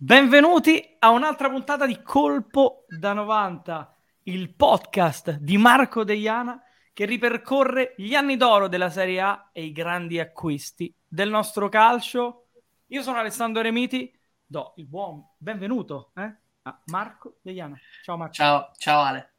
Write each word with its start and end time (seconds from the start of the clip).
Benvenuti 0.00 0.94
a 1.00 1.10
un'altra 1.10 1.50
puntata 1.50 1.84
di 1.84 2.00
Colpo 2.02 2.84
da 2.86 3.12
90, 3.14 3.96
il 4.22 4.54
podcast 4.54 5.38
di 5.38 5.58
Marco 5.58 6.04
Deiana 6.04 6.62
che 6.92 7.04
ripercorre 7.04 7.94
gli 7.96 8.14
anni 8.14 8.36
d'oro 8.36 8.68
della 8.68 8.90
Serie 8.90 9.20
A 9.20 9.50
e 9.52 9.64
i 9.64 9.72
grandi 9.72 10.20
acquisti 10.20 10.94
del 11.04 11.30
nostro 11.30 11.68
calcio. 11.68 12.46
Io 12.86 13.02
sono 13.02 13.18
Alessandro 13.18 13.60
Remiti, 13.60 14.16
do 14.46 14.74
il 14.76 14.86
buon 14.86 15.20
benvenuto 15.36 16.12
eh, 16.14 16.32
a 16.62 16.80
Marco 16.84 17.38
Deiana. 17.42 17.76
Ciao 18.04 18.16
Marco. 18.16 18.34
Ciao, 18.34 18.70
ciao 18.76 19.00
Ale. 19.00 19.32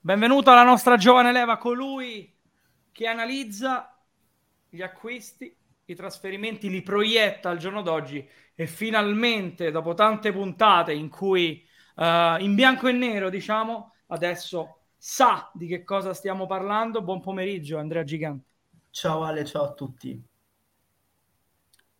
Benvenuto 0.00 0.50
alla 0.50 0.64
nostra 0.64 0.96
giovane 0.96 1.30
leva, 1.30 1.56
colui 1.56 2.36
che 2.90 3.06
analizza 3.06 3.96
gli 4.68 4.82
acquisti, 4.82 5.56
i 5.84 5.94
trasferimenti, 5.94 6.68
li 6.68 6.82
proietta 6.82 7.48
al 7.48 7.58
giorno 7.58 7.82
d'oggi 7.82 8.28
e 8.58 8.66
finalmente, 8.66 9.70
dopo 9.70 9.92
tante 9.92 10.32
puntate 10.32 10.94
in 10.94 11.10
cui 11.10 11.62
uh, 11.96 12.40
in 12.40 12.54
bianco 12.54 12.88
e 12.88 12.92
nero, 12.92 13.28
diciamo, 13.28 13.92
adesso 14.06 14.78
sa 14.96 15.50
di 15.52 15.66
che 15.66 15.84
cosa 15.84 16.14
stiamo 16.14 16.46
parlando. 16.46 17.02
Buon 17.02 17.20
pomeriggio, 17.20 17.76
Andrea 17.76 18.02
Gigante. 18.02 18.48
Ciao 18.90 19.22
Ale, 19.22 19.44
ciao 19.44 19.64
a 19.64 19.72
tutti. 19.74 20.20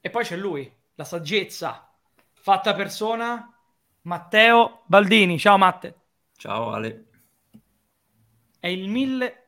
E 0.00 0.10
poi 0.10 0.24
c'è 0.24 0.36
lui, 0.36 0.74
la 0.94 1.04
saggezza 1.04 1.92
fatta 2.32 2.74
persona, 2.74 3.54
Matteo 4.02 4.84
Baldini. 4.86 5.38
Ciao 5.38 5.58
Matte. 5.58 5.94
Ciao 6.36 6.70
Ale. 6.70 7.04
È 8.58 8.68
il 8.68 8.88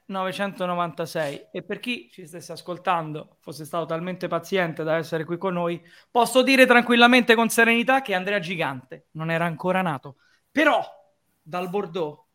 1996 0.09 1.48
e 1.53 1.62
per 1.62 1.81
chi 1.81 2.09
ci 2.11 2.27
stesse 2.27 2.53
ascoltando 2.53 3.37
fosse 3.41 3.64
stato 3.64 3.87
talmente 3.87 4.27
paziente 4.27 4.83
da 4.83 4.97
essere 4.97 5.25
qui 5.25 5.37
con 5.37 5.53
noi, 5.55 5.83
posso 6.11 6.42
dire 6.42 6.67
tranquillamente 6.67 7.34
con 7.34 7.48
serenità 7.50 8.00
che 8.00 8.15
Andrea 8.15 8.39
Gigante 8.39 9.09
non 9.12 9.31
era 9.31 9.45
ancora 9.45 9.83
nato. 9.83 10.17
Però 10.50 10.83
dal 11.42 11.69
Bordeaux 11.69 12.27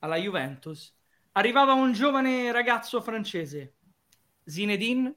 alla 0.00 0.16
Juventus 0.16 0.94
arrivava 1.32 1.74
un 1.74 1.92
giovane 1.92 2.50
ragazzo 2.52 3.00
francese, 3.00 3.74
Zinedine 4.44 5.14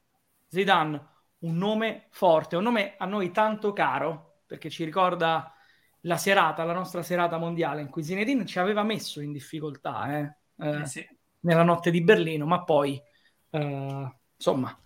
Zidane, 0.47 1.07
un 1.39 1.57
nome 1.57 2.07
forte, 2.09 2.55
un 2.55 2.63
nome 2.63 2.95
a 2.97 3.05
noi 3.05 3.31
tanto 3.31 3.71
caro 3.71 4.41
perché 4.45 4.69
ci 4.69 4.83
ricorda 4.83 5.53
la 6.01 6.17
serata, 6.17 6.63
la 6.63 6.73
nostra 6.73 7.03
serata 7.03 7.37
mondiale 7.37 7.81
in 7.81 7.89
cui 7.89 8.03
Zinedine 8.03 8.45
ci 8.45 8.57
aveva 8.59 8.83
messo 8.83 9.21
in 9.21 9.31
difficoltà. 9.31 10.17
Eh? 10.17 10.35
Eh, 10.57 10.81
Eh 10.81 10.85
sì. 10.85 11.07
Nella 11.41 11.63
notte 11.63 11.91
di 11.91 12.01
Berlino, 12.01 12.45
ma 12.45 12.63
poi, 12.63 13.01
eh, 13.49 14.15
insomma, 14.35 14.77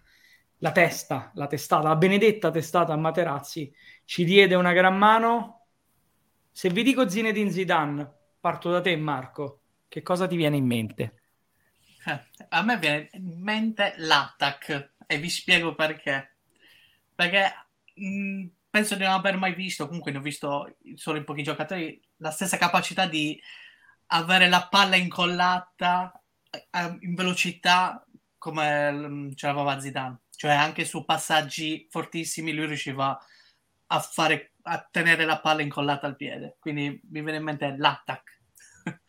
la 0.58 0.72
testa, 0.72 1.32
la 1.36 1.48
testata, 1.48 1.88
la 1.90 1.96
benedetta 1.96 2.52
testata 2.52 2.94
a 2.94 2.98
Materazzi 2.98 3.74
ci 4.06 4.24
diede 4.24 4.56
una 4.56 4.74
gran 4.74 4.98
mano. 4.98 5.68
Se 6.52 6.70
vi 6.70 6.84
dico 6.84 7.10
Zinedine 7.10 7.52
Zidane, 7.52 8.12
parto 8.40 8.72
da 8.72 8.82
te 8.82 8.96
Marco, 8.96 9.62
che 9.88 10.02
cosa 10.02 10.28
ti 10.28 10.36
viene 10.36 10.58
in 10.58 10.66
mente? 10.66 11.22
A 12.50 12.62
me 12.64 12.78
viene 12.78 13.10
in 13.14 13.42
mente 13.42 13.94
l'attack 13.98 14.94
e 15.06 15.18
vi 15.18 15.30
spiego 15.30 15.76
perché. 15.76 16.36
Perché 17.16 17.54
mh, 17.96 18.46
penso 18.70 18.96
di 18.96 19.04
non 19.04 19.14
aver 19.14 19.38
mai 19.38 19.54
visto, 19.54 19.88
comunque 19.88 20.12
ne 20.12 20.18
ho 20.18 20.22
visto 20.22 20.76
solo 20.96 21.18
in 21.18 21.24
pochi 21.26 21.44
giocatori, 21.44 22.02
la 22.18 22.32
stessa 22.32 22.58
capacità 22.58 23.08
di 23.08 23.40
avere 24.08 24.50
la 24.50 24.68
palla 24.70 24.96
incollata 24.96 26.23
in 27.02 27.16
velocità 27.16 28.06
come 28.38 28.92
mm, 28.92 29.32
ce 29.36 29.48
l'aveva 29.48 29.80
Zidane. 29.80 30.22
Cioè 30.36 30.52
anche 30.52 30.86
su 30.86 31.06
passaggi 31.06 31.88
fortissimi 31.90 32.54
lui 32.54 32.66
riusciva 32.66 33.18
a 33.88 34.00
fare 34.00 34.54
a 34.64 34.88
tenere 34.90 35.26
la 35.26 35.40
palla 35.40 35.62
incollata 35.62 36.08
al 36.08 36.16
piede. 36.16 36.58
Quindi 36.60 37.00
mi 37.10 37.22
viene 37.22 37.38
in 37.38 37.44
mente 37.44 37.76
l'attack. 37.78 38.42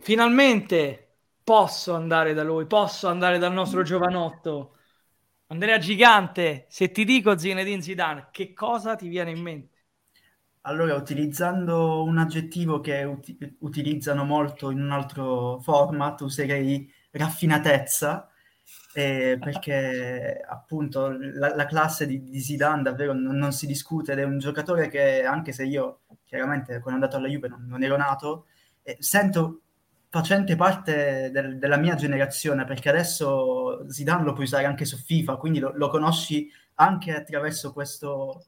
Finalmente 0.00 1.16
posso 1.42 1.94
andare 1.94 2.34
da 2.34 2.42
lui, 2.42 2.66
posso 2.66 3.08
andare 3.08 3.38
dal 3.38 3.52
nostro 3.52 3.82
giovanotto. 3.82 4.76
Andrea 5.48 5.78
Gigante, 5.78 6.66
se 6.68 6.90
ti 6.90 7.04
dico 7.04 7.36
Zinedine 7.38 7.82
Zidane, 7.82 8.28
che 8.30 8.52
cosa 8.52 8.96
ti 8.96 9.08
viene 9.08 9.30
in 9.30 9.40
mente? 9.40 9.73
Allora, 10.66 10.94
utilizzando 10.94 12.02
un 12.04 12.16
aggettivo 12.18 12.80
che 12.80 13.02
uti- 13.04 13.36
utilizzano 13.60 14.24
molto 14.24 14.70
in 14.70 14.80
un 14.80 14.90
altro 14.92 15.58
format, 15.60 16.22
userei 16.22 16.90
raffinatezza, 17.10 18.30
eh, 18.94 19.36
perché 19.38 20.40
appunto 20.48 21.08
la, 21.18 21.54
la 21.54 21.66
classe 21.66 22.06
di, 22.06 22.22
di 22.24 22.40
Zidane 22.40 22.82
davvero 22.82 23.12
non, 23.12 23.36
non 23.36 23.52
si 23.52 23.66
discute 23.66 24.12
ed 24.12 24.20
è 24.20 24.24
un 24.24 24.38
giocatore 24.38 24.88
che, 24.88 25.22
anche 25.24 25.52
se 25.52 25.64
io 25.64 26.00
chiaramente 26.24 26.78
quando 26.80 27.00
è 27.00 27.04
andato 27.04 27.16
alla 27.18 27.28
Juve 27.28 27.48
non, 27.48 27.66
non 27.68 27.82
ero 27.82 27.96
nato, 27.98 28.46
eh, 28.82 28.96
sento 29.00 29.60
facente 30.08 30.56
parte 30.56 31.30
del- 31.30 31.58
della 31.58 31.76
mia 31.76 31.94
generazione, 31.94 32.64
perché 32.64 32.88
adesso 32.88 33.86
Zidane 33.90 34.24
lo 34.24 34.32
puoi 34.32 34.44
usare 34.46 34.64
anche 34.64 34.84
su 34.86 34.96
FIFA, 34.96 35.36
quindi 35.36 35.58
lo, 35.58 35.72
lo 35.76 35.88
conosci 35.90 36.50
anche 36.76 37.14
attraverso 37.14 37.72
questo, 37.72 38.46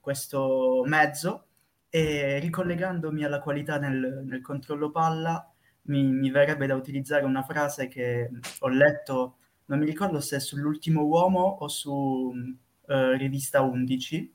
questo 0.00 0.82
mezzo 0.86 1.46
e 1.94 2.38
ricollegandomi 2.38 3.22
alla 3.22 3.40
qualità 3.40 3.76
nel, 3.78 4.22
nel 4.24 4.40
controllo 4.40 4.90
palla, 4.90 5.46
mi, 5.82 6.02
mi 6.04 6.30
verrebbe 6.30 6.66
da 6.66 6.74
utilizzare 6.74 7.26
una 7.26 7.42
frase 7.42 7.86
che 7.86 8.30
ho 8.60 8.68
letto, 8.68 9.36
non 9.66 9.78
mi 9.78 9.84
ricordo 9.84 10.18
se 10.18 10.36
è 10.36 10.40
sull'ultimo 10.40 11.04
uomo 11.04 11.58
o 11.60 11.68
su 11.68 12.32
eh, 12.86 13.16
rivista 13.18 13.60
11, 13.60 14.34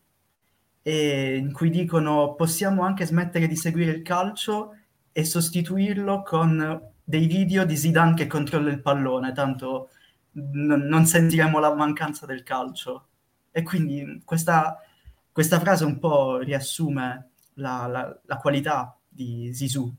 e 0.84 1.36
in 1.38 1.52
cui 1.52 1.72
dicono 1.72 2.36
possiamo 2.36 2.84
anche 2.84 3.08
smettere 3.08 3.48
di 3.48 3.56
seguire 3.56 3.90
il 3.90 4.04
calcio 4.04 4.76
e 5.12 5.26
sostituirlo 5.26 6.22
con 6.22 6.92
dei 7.04 7.26
video 7.26 7.66
di 7.66 7.76
Zidane 7.76 8.14
che 8.14 8.28
controlla 8.28 8.70
il 8.70 8.84
pallone, 8.84 9.32
tanto 9.32 9.90
n- 10.34 10.86
non 10.88 11.08
sentiremo 11.08 11.58
la 11.58 11.74
mancanza 11.74 12.28
del 12.28 12.44
calcio. 12.44 13.08
E 13.50 13.64
quindi 13.64 14.22
questa, 14.24 14.78
questa 15.32 15.60
frase 15.60 15.86
un 15.86 15.98
po' 15.98 16.38
riassume 16.38 17.32
la, 17.58 17.88
la- 17.88 18.22
la 18.26 18.38
qualità 18.38 18.98
di 19.08 19.52
Zizou. 19.54 19.94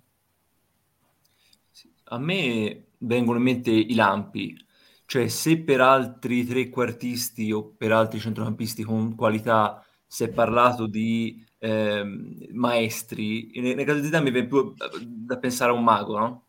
A 2.10 2.18
me 2.18 2.86
vengono 2.98 3.38
in 3.38 3.44
mente 3.44 3.70
i 3.70 3.94
lampi, 3.94 4.56
cioè 5.04 5.28
se 5.28 5.60
per 5.62 5.80
altri 5.80 6.44
trequartisti 6.44 7.52
o 7.52 7.74
per 7.76 7.92
altri 7.92 8.18
centrocampisti 8.18 8.82
con 8.82 9.14
qualità 9.14 9.84
si 10.06 10.24
è 10.24 10.30
parlato 10.32 10.86
di 10.86 11.44
ehm, 11.58 12.46
maestri, 12.52 13.50
nel, 13.56 13.84
caso 13.84 13.98
di 14.00 14.04
Zidane 14.06 14.24
mi 14.24 14.30
viene 14.30 14.46
più 14.48 14.74
da 15.06 15.38
pensare 15.38 15.70
a 15.70 15.74
un 15.74 15.84
mago, 15.84 16.18
no? 16.18 16.46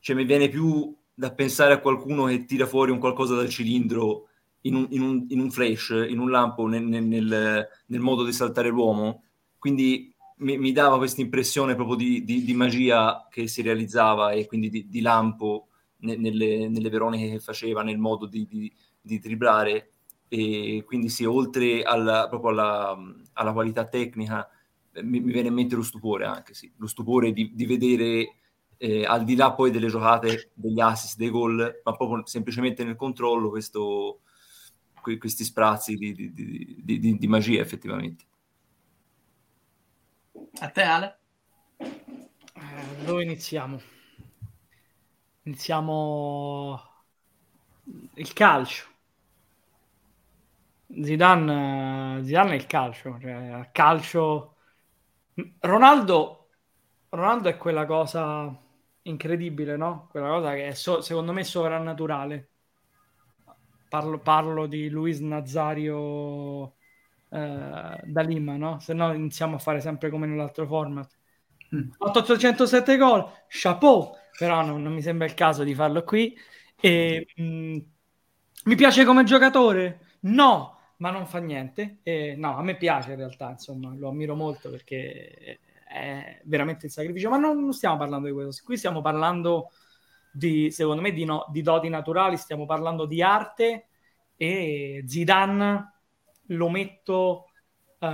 Cioè 0.00 0.16
mi 0.16 0.24
viene 0.24 0.48
più 0.48 0.94
da 1.12 1.32
pensare 1.32 1.74
a 1.74 1.80
qualcuno 1.80 2.24
che 2.26 2.44
tira 2.46 2.66
fuori 2.66 2.90
un 2.90 2.98
qualcosa 2.98 3.34
dal 3.34 3.48
cilindro 3.50 4.28
in 4.62 4.74
un, 4.74 4.86
in 4.90 5.02
un- 5.02 5.26
in 5.28 5.40
un 5.40 5.50
flash, 5.50 5.90
in 6.08 6.18
un 6.18 6.30
lampo, 6.30 6.66
nel- 6.66 6.82
nel- 6.84 7.68
nel 7.86 8.00
modo 8.00 8.24
di 8.24 8.32
saltare 8.32 8.68
l'uomo. 8.70 9.24
Quindi 9.58 10.13
mi, 10.36 10.58
mi 10.58 10.72
dava 10.72 10.96
questa 10.98 11.20
impressione 11.20 11.74
proprio 11.74 11.96
di, 11.96 12.24
di- 12.24 12.42
di 12.44 12.54
magia 12.54 13.26
che 13.30 13.46
si 13.46 13.62
realizzava 13.62 14.32
e 14.32 14.46
quindi 14.46 14.68
di, 14.68 14.88
di 14.88 15.00
lampo 15.00 15.68
ne- 15.98 16.16
nelle, 16.16 16.68
nelle 16.68 16.88
veroniche 16.90 17.30
che 17.30 17.40
faceva, 17.40 17.82
nel 17.82 17.98
modo 17.98 18.26
di, 18.26 18.46
di, 18.48 18.72
driblare. 19.20 19.90
E 20.28 20.82
quindi 20.86 21.08
sì, 21.08 21.24
oltre 21.24 21.82
alla, 21.82 22.26
proprio 22.28 22.50
alla, 22.50 22.96
alla 23.34 23.52
qualità 23.52 23.86
tecnica, 23.86 24.48
mi, 25.02 25.20
mi 25.20 25.32
viene 25.32 25.48
in 25.48 25.54
mente 25.54 25.76
lo 25.76 25.82
stupore 25.82 26.24
anche, 26.24 26.54
sì. 26.54 26.72
Lo 26.78 26.86
stupore 26.88 27.32
di, 27.32 27.52
vedere, 27.66 28.36
eh, 28.76 29.04
al 29.04 29.22
di 29.24 29.36
là 29.36 29.52
poi 29.52 29.70
delle 29.70 29.88
giocate, 29.88 30.50
degli 30.54 30.80
assist, 30.80 31.16
dei 31.16 31.30
gol, 31.30 31.80
ma 31.84 31.96
proprio 31.96 32.26
semplicemente 32.26 32.82
nel 32.84 32.96
controllo 32.96 33.50
questo, 33.50 34.20
que- 35.00 35.18
questi 35.18 35.44
sprazzi 35.44 35.94
di- 36.98 37.18
di 37.18 37.26
magia 37.28 37.60
effettivamente. 37.60 38.24
A 40.60 40.68
te 40.70 40.82
Ale? 40.82 41.18
Eh, 42.56 43.04
dove 43.04 43.22
iniziamo? 43.22 43.80
Iniziamo 45.46 46.80
il 48.16 48.32
calcio. 48.32 48.84
Zidane, 51.02 52.22
Zidane 52.24 52.52
è 52.52 52.54
il 52.54 52.66
calcio, 52.66 53.18
cioè 53.20 53.68
calcio... 53.72 54.56
Ronaldo, 55.60 56.48
Ronaldo 57.10 57.48
è 57.48 57.56
quella 57.56 57.86
cosa 57.86 58.56
incredibile, 59.02 59.76
no? 59.76 60.06
Quella 60.10 60.28
cosa 60.28 60.52
che 60.54 60.68
è 60.68 60.74
so- 60.74 61.00
secondo 61.00 61.32
me 61.32 61.44
sovrannaturale. 61.44 62.50
Parlo, 63.88 64.18
parlo 64.18 64.66
di 64.66 64.88
Luis 64.90 65.20
Nazario 65.20 66.74
eh, 67.34 68.00
da 68.04 68.20
Lima, 68.22 68.56
no? 68.56 68.78
Se 68.78 68.94
no 68.94 69.12
iniziamo 69.12 69.56
a 69.56 69.58
fare 69.58 69.80
sempre 69.80 70.08
come 70.08 70.26
nell'altro 70.26 70.66
format. 70.66 71.10
Mm. 71.74 71.90
807 71.98 72.96
gol, 72.96 73.28
chapeau, 73.48 74.12
però 74.38 74.64
non, 74.64 74.82
non, 74.82 74.92
mi 74.92 75.02
sembra 75.02 75.26
il 75.26 75.34
caso 75.34 75.64
di 75.64 75.74
farlo 75.74 76.04
qui. 76.04 76.36
E, 76.80 77.26
mh, 77.34 77.42
mm, 77.42 77.76
mi 78.66 78.74
piace 78.76 79.04
come 79.04 79.24
giocatore? 79.24 80.00
No, 80.20 80.78
ma 80.98 81.10
non 81.10 81.26
fa 81.26 81.38
niente. 81.38 81.98
E, 82.04 82.36
no, 82.36 82.56
a 82.56 82.62
me 82.62 82.76
piace 82.76 83.10
in 83.10 83.16
realtà, 83.16 83.50
insomma, 83.50 83.92
lo 83.96 84.08
ammiro 84.10 84.36
molto 84.36 84.70
perché 84.70 85.58
è 85.88 86.40
veramente 86.44 86.86
il 86.86 86.92
sacrificio, 86.92 87.30
ma 87.30 87.36
non, 87.36 87.60
non 87.60 87.72
stiamo 87.72 87.96
parlando 87.96 88.28
di 88.28 88.32
questo, 88.32 88.62
qui 88.64 88.76
stiamo 88.76 89.00
parlando 89.00 89.70
di, 90.30 90.70
secondo 90.70 91.02
me, 91.02 91.12
di, 91.12 91.24
no, 91.24 91.46
di 91.50 91.62
doti 91.62 91.88
naturali, 91.88 92.36
stiamo 92.36 92.64
parlando 92.64 93.06
di 93.06 93.22
arte 93.22 93.86
e 94.36 95.02
Zidane 95.06 95.93
lo 96.48 96.68
metto 96.68 97.50
uh, 97.98 98.06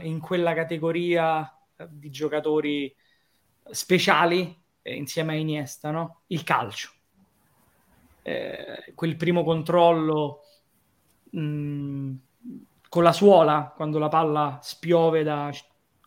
in 0.00 0.18
quella 0.20 0.54
categoria 0.54 1.50
di 1.88 2.10
giocatori 2.10 2.94
speciali 3.70 4.60
eh, 4.82 4.94
insieme 4.94 5.34
a 5.34 5.36
Iniesta, 5.36 5.90
no? 5.90 6.22
Il 6.28 6.42
calcio. 6.42 6.90
Eh, 8.22 8.92
quel 8.94 9.16
primo 9.16 9.42
controllo 9.42 10.42
mh, 11.30 11.40
mm, 11.40 12.14
con 12.88 13.02
la 13.02 13.12
suola 13.12 13.72
quando 13.74 13.98
la 13.98 14.08
palla 14.08 14.60
spiove 14.62 15.24
da 15.24 15.50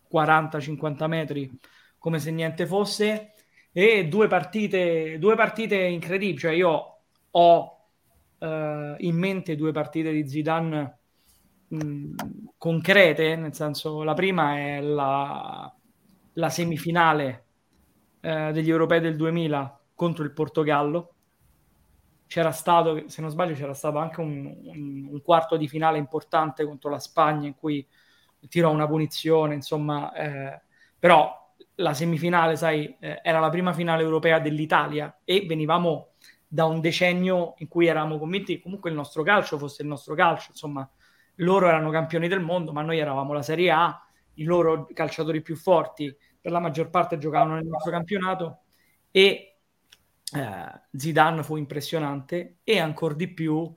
40-50 0.10 1.08
metri 1.08 1.60
come 1.98 2.20
se 2.20 2.32
niente 2.32 2.66
fosse 2.66 3.34
e 3.74 4.08
due 4.08 4.28
partite, 4.28 5.18
due 5.20 5.36
partite 5.36 5.76
incredibili 5.76 6.38
cioè 6.38 6.54
io 6.54 7.00
ho 7.32 7.90
uh, 8.38 8.96
in 8.98 9.18
mente 9.18 9.58
due 9.58 9.74
partite 9.74 10.12
di 10.14 10.26
Zidane 10.26 11.00
concrete 12.58 13.36
nel 13.36 13.54
senso 13.54 14.04
la 14.04 14.14
prima 14.14 14.58
è 14.58 14.82
la, 14.82 15.74
la 16.34 16.50
semifinale 16.50 17.46
uh, 18.22 18.52
degli 18.52 18.70
europei 18.70 19.00
del 19.00 19.16
2000 19.16 19.80
contro 19.96 20.24
il 20.24 20.32
Portogallo. 20.32 21.12
C'era 22.28 22.52
stato, 22.52 23.08
se 23.08 23.22
non 23.22 23.30
sbaglio, 23.30 23.54
c'era 23.54 23.74
stato 23.74 23.98
anche 23.98 24.20
un, 24.20 24.46
un, 24.64 25.08
un 25.12 25.22
quarto 25.22 25.58
di 25.58 25.68
finale 25.68 25.98
importante 25.98 26.66
contro 26.66 26.90
la 26.90 27.00
Spagna 27.00 27.48
in 27.48 27.56
cui 27.56 27.86
tirò 28.50 28.72
una 28.72 28.88
punizione, 28.88 29.54
insomma, 29.54 30.12
eh, 30.14 30.62
però 30.98 31.44
la 31.76 31.94
semifinale, 31.94 32.56
sai, 32.56 32.96
eh, 33.00 33.20
era 33.24 33.40
la 33.40 33.50
prima 33.50 33.74
finale 33.74 34.04
europea 34.04 34.40
dell'Italia 34.40 35.20
e 35.24 35.46
venivamo 35.48 36.14
da 36.48 36.66
un 36.66 36.80
decennio 36.80 37.54
in 37.58 37.68
cui 37.68 37.88
eravamo 37.88 38.18
convinti 38.18 38.56
che 38.56 38.62
comunque 38.62 38.90
il 38.90 38.96
nostro 38.96 39.24
calcio 39.24 39.58
fosse 39.58 39.82
il 39.82 39.88
nostro 39.88 40.16
calcio, 40.16 40.52
insomma, 40.52 40.90
loro 41.36 41.68
erano 41.68 41.90
campioni 41.90 42.28
del 42.28 42.42
mondo, 42.42 42.72
ma 42.72 42.82
noi 42.82 43.00
eravamo 43.00 43.34
la 43.34 43.42
Serie 43.42 43.72
A, 43.72 44.08
i 44.36 44.44
loro 44.44 44.88
calciatori 44.94 45.42
più 45.42 45.56
forti 45.56 46.16
per 46.40 46.52
la 46.52 46.60
maggior 46.60 46.90
parte 46.90 47.18
giocavano 47.18 47.56
nel 47.56 47.66
nostro 47.66 47.92
campionato 47.92 48.60
e 49.12 49.58
eh, 50.34 50.82
Zidane 50.92 51.44
fu 51.44 51.56
impressionante 51.56 52.58
e 52.64 52.80
ancora 52.80 53.14
di 53.14 53.28
più 53.30 53.74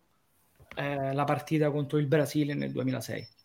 eh, 0.77 1.13
la 1.13 1.25
partita 1.25 1.71
contro 1.71 1.99
il 1.99 2.07
Brasile 2.07 2.55
nel 2.55 2.73
2006 2.73 3.37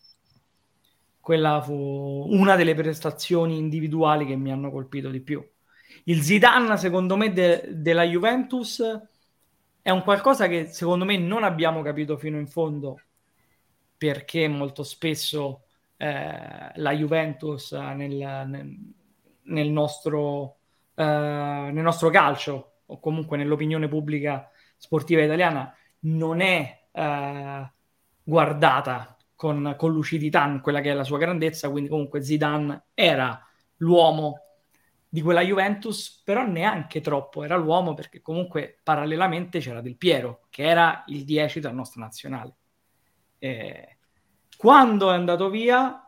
quella 1.24 1.62
fu 1.62 2.26
una 2.28 2.54
delle 2.54 2.74
prestazioni 2.74 3.56
individuali 3.56 4.26
che 4.26 4.36
mi 4.36 4.52
hanno 4.52 4.70
colpito 4.70 5.08
di 5.08 5.22
più. 5.22 5.42
Il 6.04 6.20
Zidane, 6.20 6.76
secondo 6.76 7.16
me, 7.16 7.32
de- 7.32 7.66
della 7.70 8.02
Juventus 8.02 8.82
è 9.80 9.88
un 9.88 10.02
qualcosa 10.02 10.48
che 10.48 10.66
secondo 10.66 11.06
me 11.06 11.16
non 11.16 11.42
abbiamo 11.42 11.80
capito 11.80 12.18
fino 12.18 12.38
in 12.38 12.46
fondo, 12.46 13.00
perché 14.04 14.48
molto 14.48 14.82
spesso 14.82 15.62
eh, 15.96 16.72
la 16.74 16.92
Juventus 16.92 17.72
nel, 17.72 18.44
nel, 18.46 18.78
nel, 19.44 19.68
nostro, 19.70 20.56
eh, 20.94 21.02
nel 21.02 21.82
nostro 21.82 22.10
calcio, 22.10 22.72
o 22.84 23.00
comunque 23.00 23.38
nell'opinione 23.38 23.88
pubblica 23.88 24.50
sportiva 24.76 25.22
italiana, 25.22 25.74
non 26.00 26.42
è 26.42 26.82
eh, 26.92 27.72
guardata 28.22 29.16
con, 29.34 29.74
con 29.78 29.92
lucidità 29.92 30.44
in 30.48 30.60
quella 30.60 30.82
che 30.82 30.90
è 30.90 30.94
la 30.94 31.04
sua 31.04 31.16
grandezza, 31.16 31.70
quindi 31.70 31.88
comunque 31.88 32.22
Zidane 32.22 32.88
era 32.92 33.42
l'uomo 33.78 34.40
di 35.08 35.22
quella 35.22 35.40
Juventus, 35.40 36.20
però 36.22 36.46
neanche 36.46 37.00
troppo, 37.00 37.42
era 37.42 37.56
l'uomo 37.56 37.94
perché 37.94 38.20
comunque 38.20 38.80
parallelamente 38.82 39.60
c'era 39.60 39.80
Del 39.80 39.96
Piero, 39.96 40.42
che 40.50 40.64
era 40.64 41.04
il 41.06 41.24
10 41.24 41.60
della 41.60 41.72
nostra 41.72 42.02
nazionale. 42.02 42.54
Eh, 43.38 43.93
quando 44.56 45.10
è 45.10 45.14
andato 45.14 45.50
via, 45.50 46.02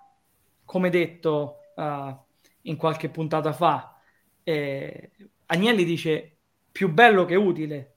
come 0.65 0.91
detto 0.91 1.59
uh, 1.75 2.17
in 2.63 2.77
qualche 2.77 3.09
puntata 3.09 3.53
fa, 3.53 4.01
eh, 4.43 5.11
Agnelli 5.47 5.85
dice 5.85 6.39
più 6.71 6.93
bello 6.93 7.25
che 7.25 7.35
utile. 7.35 7.95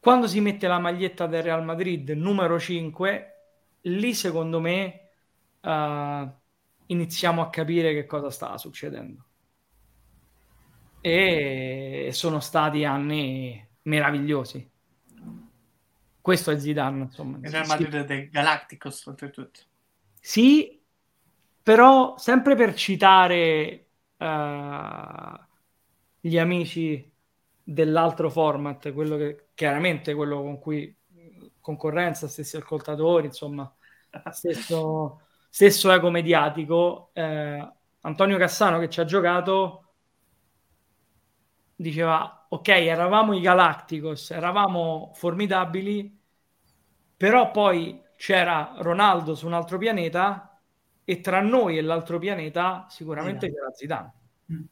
Quando 0.00 0.26
si 0.26 0.40
mette 0.40 0.66
la 0.66 0.78
maglietta 0.78 1.26
del 1.26 1.42
Real 1.42 1.64
Madrid 1.64 2.10
numero 2.10 2.58
5, 2.58 3.32
lì 3.82 4.14
secondo 4.14 4.60
me 4.60 5.10
uh, 5.60 6.28
iniziamo 6.86 7.42
a 7.42 7.50
capire 7.50 7.92
che 7.92 8.06
cosa 8.06 8.30
stava 8.30 8.58
succedendo. 8.58 9.26
E 11.00 12.10
sono 12.12 12.40
stati 12.40 12.84
anni 12.84 13.68
meravigliosi. 13.82 14.71
Questo 16.22 16.52
è 16.52 16.58
Zidane, 16.58 17.02
insomma. 17.02 17.38
Il 17.42 17.50
Real 17.50 17.66
Madrid 17.66 18.04
dei 18.06 18.30
Galacticos, 18.30 19.04
oltretutto. 19.06 19.60
Sì, 20.20 20.80
però 21.62 22.16
sempre 22.16 22.54
per 22.54 22.74
citare 22.74 23.86
uh, 24.16 25.44
gli 26.20 26.38
amici 26.38 27.10
dell'altro 27.62 28.30
format, 28.30 28.92
quello 28.92 29.16
che 29.16 29.48
chiaramente 29.54 30.14
quello 30.14 30.42
con 30.42 30.58
cui 30.60 30.96
concorrenza, 31.60 32.28
stessi 32.28 32.56
ascoltatori, 32.56 33.26
insomma, 33.26 33.72
stesso, 34.30 35.22
stesso 35.48 35.90
ego 35.90 36.10
mediatico. 36.10 37.10
Eh, 37.14 37.72
Antonio 38.00 38.36
Cassano 38.36 38.78
che 38.78 38.88
ci 38.88 39.00
ha 39.00 39.04
giocato 39.04 39.81
diceva, 41.82 42.46
ok, 42.48 42.68
eravamo 42.68 43.34
i 43.34 43.40
Galacticos, 43.40 44.30
eravamo 44.30 45.10
formidabili, 45.14 46.20
però 47.16 47.50
poi 47.50 48.00
c'era 48.16 48.74
Ronaldo 48.78 49.34
su 49.34 49.46
un 49.46 49.52
altro 49.52 49.78
pianeta 49.78 50.60
e 51.04 51.20
tra 51.20 51.40
noi 51.40 51.76
e 51.76 51.82
l'altro 51.82 52.18
pianeta 52.18 52.86
sicuramente 52.88 53.52
c'era 53.52 53.70
Zidane. 53.72 54.12
Mm. 54.52 54.62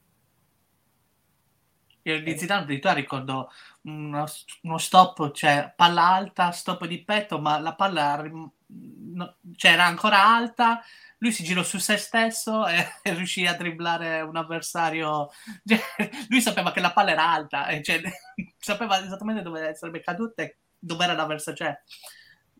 Io 2.02 2.22
di 2.22 2.38
Zidane 2.38 2.62
addirittura 2.62 2.94
ricordo 2.94 3.50
uno, 3.82 4.24
uno, 4.62 4.78
stop, 4.78 5.32
cioè 5.32 5.72
palla 5.76 6.06
alta, 6.06 6.50
stop 6.50 6.86
di 6.86 7.02
petto, 7.02 7.38
ma 7.40 7.58
la 7.58 7.74
palla 7.74 8.22
no, 8.22 9.36
cioè, 9.56 9.72
era 9.72 9.84
ancora 9.84 10.24
alta, 10.24 10.80
lui 11.20 11.32
si 11.32 11.44
girò 11.44 11.62
su 11.62 11.78
se 11.78 11.96
stesso 11.96 12.66
e, 12.66 12.84
e 13.02 13.14
riuscì 13.14 13.46
a 13.46 13.54
dribblare 13.54 14.20
un 14.20 14.36
avversario. 14.36 15.28
Cioè, 15.64 15.80
lui 16.28 16.40
sapeva 16.40 16.72
che 16.72 16.80
la 16.80 16.92
palla 16.92 17.12
era 17.12 17.30
alta, 17.30 17.68
e 17.68 17.82
cioè, 17.82 18.00
sapeva 18.58 19.02
esattamente 19.02 19.42
dove 19.42 19.74
sarebbe 19.74 20.00
caduta 20.00 20.42
e 20.42 20.56
dove 20.78 21.04
era 21.04 21.14
l'avversario. 21.14 21.64
Cioè, 21.64 21.78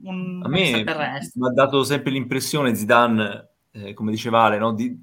un 0.02 0.40
a 0.44 0.48
me 0.48 0.82
mi 0.82 1.46
ha 1.46 1.52
dato 1.52 1.82
sempre 1.84 2.10
l'impressione 2.10 2.74
Zidane, 2.74 3.48
eh, 3.72 3.94
come 3.94 4.10
diceva 4.10 4.42
Ale, 4.44 4.58
no? 4.58 4.72
di 4.72 4.96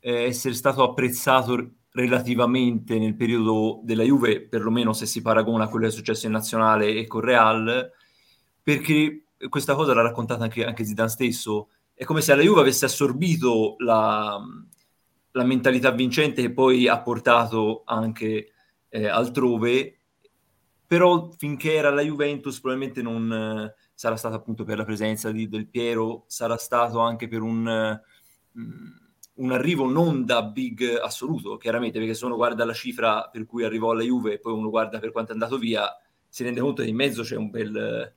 eh, 0.00 0.24
essere 0.24 0.54
stato 0.54 0.82
apprezzato 0.82 1.74
relativamente 1.92 2.98
nel 2.98 3.16
periodo 3.16 3.80
della 3.82 4.04
Juve, 4.04 4.42
perlomeno 4.42 4.92
se 4.92 5.06
si 5.06 5.22
paragona 5.22 5.64
a 5.64 5.68
quello 5.68 5.86
che 5.86 5.92
è 5.92 5.94
successo 5.94 6.26
in 6.26 6.32
nazionale 6.32 6.94
e 6.94 7.06
con 7.06 7.20
Real, 7.20 7.90
perché 8.62 9.24
questa 9.48 9.74
cosa 9.74 9.94
l'ha 9.94 10.02
raccontata 10.02 10.44
anche, 10.44 10.64
anche 10.64 10.84
Zidane 10.84 11.08
stesso, 11.08 11.68
è 12.00 12.04
come 12.06 12.22
se 12.22 12.34
la 12.34 12.40
Juve 12.40 12.62
avesse 12.62 12.86
assorbito 12.86 13.74
la, 13.80 14.40
la 15.32 15.44
mentalità 15.44 15.90
vincente 15.90 16.40
che 16.40 16.50
poi 16.50 16.88
ha 16.88 17.02
portato 17.02 17.82
anche 17.84 18.52
eh, 18.88 19.06
altrove, 19.06 19.98
però 20.86 21.28
finché 21.36 21.74
era 21.74 21.90
la 21.90 22.00
Juventus 22.00 22.58
probabilmente 22.58 23.02
non 23.02 23.30
eh, 23.30 23.74
sarà 23.92 24.16
stato 24.16 24.34
appunto 24.34 24.64
per 24.64 24.78
la 24.78 24.86
presenza 24.86 25.30
di 25.30 25.46
Del 25.46 25.68
Piero, 25.68 26.24
sarà 26.26 26.56
stato 26.56 27.00
anche 27.00 27.28
per 27.28 27.42
un... 27.42 28.00
Mm, 28.58 28.98
un 29.34 29.52
arrivo 29.52 29.86
non 29.86 30.24
da 30.24 30.42
big 30.42 30.98
assoluto, 31.02 31.58
chiaramente, 31.58 31.98
perché 31.98 32.14
se 32.14 32.24
uno 32.24 32.36
guarda 32.36 32.64
la 32.64 32.74
cifra 32.74 33.28
per 33.30 33.44
cui 33.44 33.64
arrivò 33.64 33.90
alla 33.90 34.02
Juve 34.02 34.34
e 34.34 34.38
poi 34.38 34.54
uno 34.54 34.70
guarda 34.70 34.98
per 34.98 35.12
quanto 35.12 35.32
è 35.32 35.34
andato 35.34 35.58
via, 35.58 35.86
si 36.28 36.44
rende 36.44 36.60
conto 36.60 36.82
che 36.82 36.88
in 36.88 36.96
mezzo 36.96 37.22
c'è 37.22 37.36
un 37.36 37.50
bel, 37.50 38.14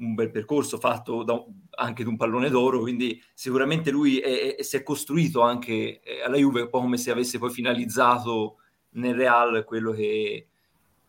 un 0.00 0.14
bel 0.14 0.30
percorso 0.30 0.78
fatto 0.78 1.22
da, 1.22 1.42
anche 1.76 2.02
da 2.02 2.08
un 2.08 2.16
pallone 2.16 2.50
d'oro, 2.50 2.80
quindi 2.80 3.22
sicuramente 3.34 3.90
lui 3.90 4.18
è, 4.18 4.56
è, 4.56 4.62
si 4.62 4.76
è 4.76 4.82
costruito 4.82 5.40
anche 5.42 6.00
eh, 6.00 6.22
alla 6.22 6.36
Juve, 6.36 6.62
un 6.62 6.70
po' 6.70 6.80
come 6.80 6.96
se 6.96 7.10
avesse 7.10 7.38
poi 7.38 7.50
finalizzato 7.50 8.56
nel 8.90 9.14
Real 9.14 9.64
quello 9.64 9.92
che, 9.92 10.48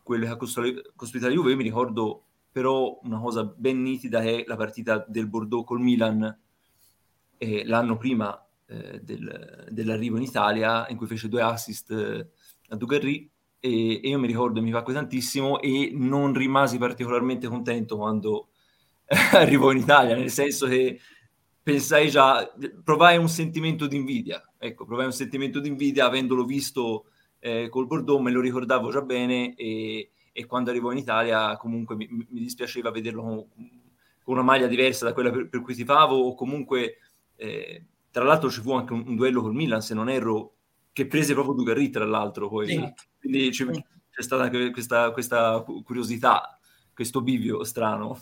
quello 0.04 0.26
che 0.26 0.32
ha 0.32 0.38
costruito, 0.38 0.92
costruito 0.96 1.28
la 1.28 1.34
Juve. 1.34 1.52
Io 1.52 1.58
mi 1.58 1.64
ricordo 1.64 2.24
però 2.52 3.00
una 3.04 3.20
cosa 3.20 3.44
ben 3.44 3.82
nitida 3.82 4.22
è 4.22 4.44
la 4.46 4.58
partita 4.58 5.04
del 5.08 5.28
Bordeaux 5.28 5.66
col 5.66 5.80
Milan 5.80 6.38
eh, 7.38 7.66
l'anno 7.66 7.98
prima 7.98 8.46
eh, 8.68 9.00
del, 9.02 9.68
dell'arrivo 9.70 10.18
in 10.18 10.24
Italia, 10.24 10.86
in 10.90 10.98
cui 10.98 11.08
fece 11.08 11.30
due 11.30 11.42
assist 11.42 11.92
eh, 11.92 12.30
a 12.70 12.76
Dugarry, 12.76 13.30
e, 13.60 14.02
e, 14.04 14.10
io 14.10 14.20
mi 14.20 14.28
ricordo, 14.28 14.62
mi 14.62 14.70
piacque 14.70 14.94
tantissimo 14.94 15.60
e 15.60 15.92
non 15.94 16.34
rimasi 16.34 16.78
particolarmente 16.78 17.48
contento 17.48 17.96
quando 17.98 18.50
arrivò 19.34 19.72
in 19.72 19.80
Italia, 19.80 20.16
nel 20.16 20.30
senso 20.30 20.68
che 20.68 21.00
pensai 21.62 22.10
già, 22.10 22.50
provai 22.84 23.18
un 23.18 23.28
sentimento 23.28 23.88
di 23.88 23.98
invidia, 23.98 24.42
ecco, 24.58 24.86
provai 24.86 25.06
un 25.06 25.14
sentimento 25.14 25.60
di 25.60 25.68
invidia 25.68 26.06
avendolo 26.06 26.46
visto 26.46 27.06
eh, 27.40 27.68
col 27.70 27.88
Bordeaux, 27.88 28.22
me 28.22 28.32
lo 28.32 28.40
ricordavo 28.40 28.90
già 28.90 29.02
bene 29.02 29.54
e, 29.56 30.12
e 30.32 30.46
quando 30.46 30.70
arrivò 30.70 30.92
in 30.92 31.00
Italia 31.00 31.58
comunque 31.58 31.96
mi, 31.96 32.08
mi 32.10 32.40
dispiaceva 32.40 32.92
vederlo 32.92 33.22
con, 33.22 33.48
con, 34.24 34.34
una 34.34 34.44
maglia 34.44 34.68
diversa 34.68 35.06
da 35.06 35.14
quella 35.14 35.32
per, 35.32 35.50
per 35.50 35.62
cui 35.62 35.76
tifavo 35.76 36.16
o 36.16 36.34
comunque 36.36 36.98
eh, 37.36 37.86
tra 38.12 38.24
l'altro 38.24 38.50
ci 38.50 38.62
fu 38.62 38.74
anche 38.74 38.94
un, 38.94 39.04
un, 39.08 39.16
duello 39.16 39.42
col 39.42 39.56
Milan, 39.56 39.82
se 39.82 39.94
non 39.94 40.10
erro, 40.10 40.56
che 40.94 41.08
prese 41.08 41.34
proprio 41.34 41.56
Dugarry, 41.56 41.90
tra 41.90 42.06
l'altro, 42.06 42.50
poi. 42.50 42.68
Sì. 42.68 42.94
Quindi 43.20 43.52
ci, 43.52 43.66
c'è 43.66 44.22
stata 44.22 44.50
questa, 44.72 45.12
questa, 45.12 45.64
curiosità, 45.84 46.60
questo 46.94 47.22
bivio 47.22 47.64
strano. 47.64 48.22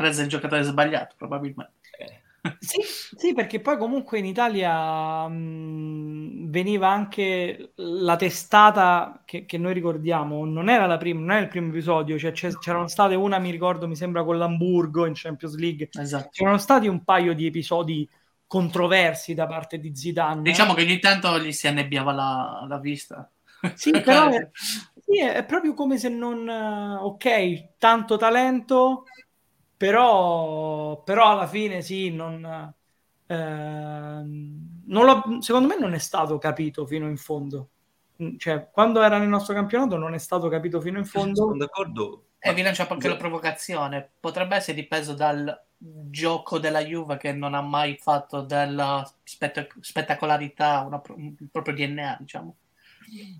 Prese 0.00 0.22
il 0.22 0.28
giocatore 0.28 0.62
sbagliato, 0.62 1.14
probabilmente. 1.18 1.72
Eh. 1.98 2.56
Sì, 2.58 2.80
sì, 3.16 3.34
perché 3.34 3.60
poi 3.60 3.76
comunque 3.76 4.18
in 4.18 4.24
Italia 4.24 5.28
mh, 5.28 6.48
veniva 6.48 6.88
anche 6.88 7.72
la 7.74 8.16
testata 8.16 9.22
che, 9.26 9.44
che, 9.44 9.58
noi 9.58 9.74
ricordiamo, 9.74 10.46
non 10.46 10.70
era 10.70 10.86
la 10.86 10.96
prima, 10.96 11.20
non 11.20 11.32
è 11.32 11.40
il 11.40 11.48
primo 11.48 11.68
episodio, 11.68 12.18
cioè 12.18 12.32
c'erano 12.32 12.88
state 12.88 13.14
una, 13.14 13.38
mi 13.38 13.50
ricordo, 13.50 13.86
mi 13.86 13.96
sembra 13.96 14.24
con 14.24 14.38
l'Hamburgo 14.38 15.04
in 15.04 15.12
Champions 15.14 15.56
League, 15.56 15.90
esatto. 15.92 16.30
c'erano 16.32 16.56
stati 16.56 16.88
un 16.88 17.04
paio 17.04 17.34
di 17.34 17.44
episodi 17.44 18.08
controversi 18.46 19.34
da 19.34 19.46
parte 19.46 19.78
di 19.78 19.94
Zidane. 19.94 20.40
Diciamo 20.42 20.72
che 20.72 20.82
ogni 20.82 20.98
tanto 20.98 21.38
gli 21.38 21.52
si 21.52 21.68
annebbiava 21.68 22.12
la, 22.12 22.64
la 22.66 22.78
vista. 22.78 23.30
Sì, 23.74 23.90
però 23.90 24.28
è, 24.32 24.48
sì, 25.04 25.20
è, 25.20 25.44
proprio 25.44 25.74
come 25.74 25.98
se 25.98 26.08
non... 26.08 26.48
Ok, 26.48 27.76
tanto 27.78 28.16
talento, 28.16 29.04
però, 29.80 31.02
però 31.04 31.30
alla 31.30 31.46
fine 31.46 31.80
sì, 31.80 32.10
non, 32.10 32.44
eh, 33.26 33.34
non 34.84 35.40
secondo 35.40 35.68
me 35.68 35.78
non 35.78 35.94
è 35.94 35.98
stato 35.98 36.36
capito 36.36 36.84
fino 36.84 37.08
in 37.08 37.16
fondo. 37.16 37.70
Cioè, 38.36 38.68
quando 38.70 39.00
era 39.00 39.16
nel 39.16 39.28
nostro 39.28 39.54
campionato 39.54 39.96
non 39.96 40.12
è 40.12 40.18
stato 40.18 40.48
capito 40.48 40.82
fino 40.82 40.98
in 40.98 41.06
fondo. 41.06 41.34
Sono 41.34 41.56
d'accordo. 41.56 42.24
E 42.38 42.52
vi 42.52 42.60
lancia 42.60 42.86
anche 42.86 43.08
la 43.08 43.16
provocazione. 43.16 44.06
Potrebbe 44.20 44.56
essere 44.56 44.76
dipeso 44.76 45.14
dal 45.14 45.58
gioco 45.78 46.58
della 46.58 46.84
Juve 46.84 47.16
che 47.16 47.32
non 47.32 47.54
ha 47.54 47.62
mai 47.62 47.96
fatto 47.96 48.42
della 48.42 49.10
spett- 49.24 49.78
spettacolarità 49.80 50.80
una, 50.80 51.00
un, 51.16 51.34
il 51.40 51.48
proprio 51.50 51.74
DNA, 51.74 52.18
diciamo. 52.20 52.54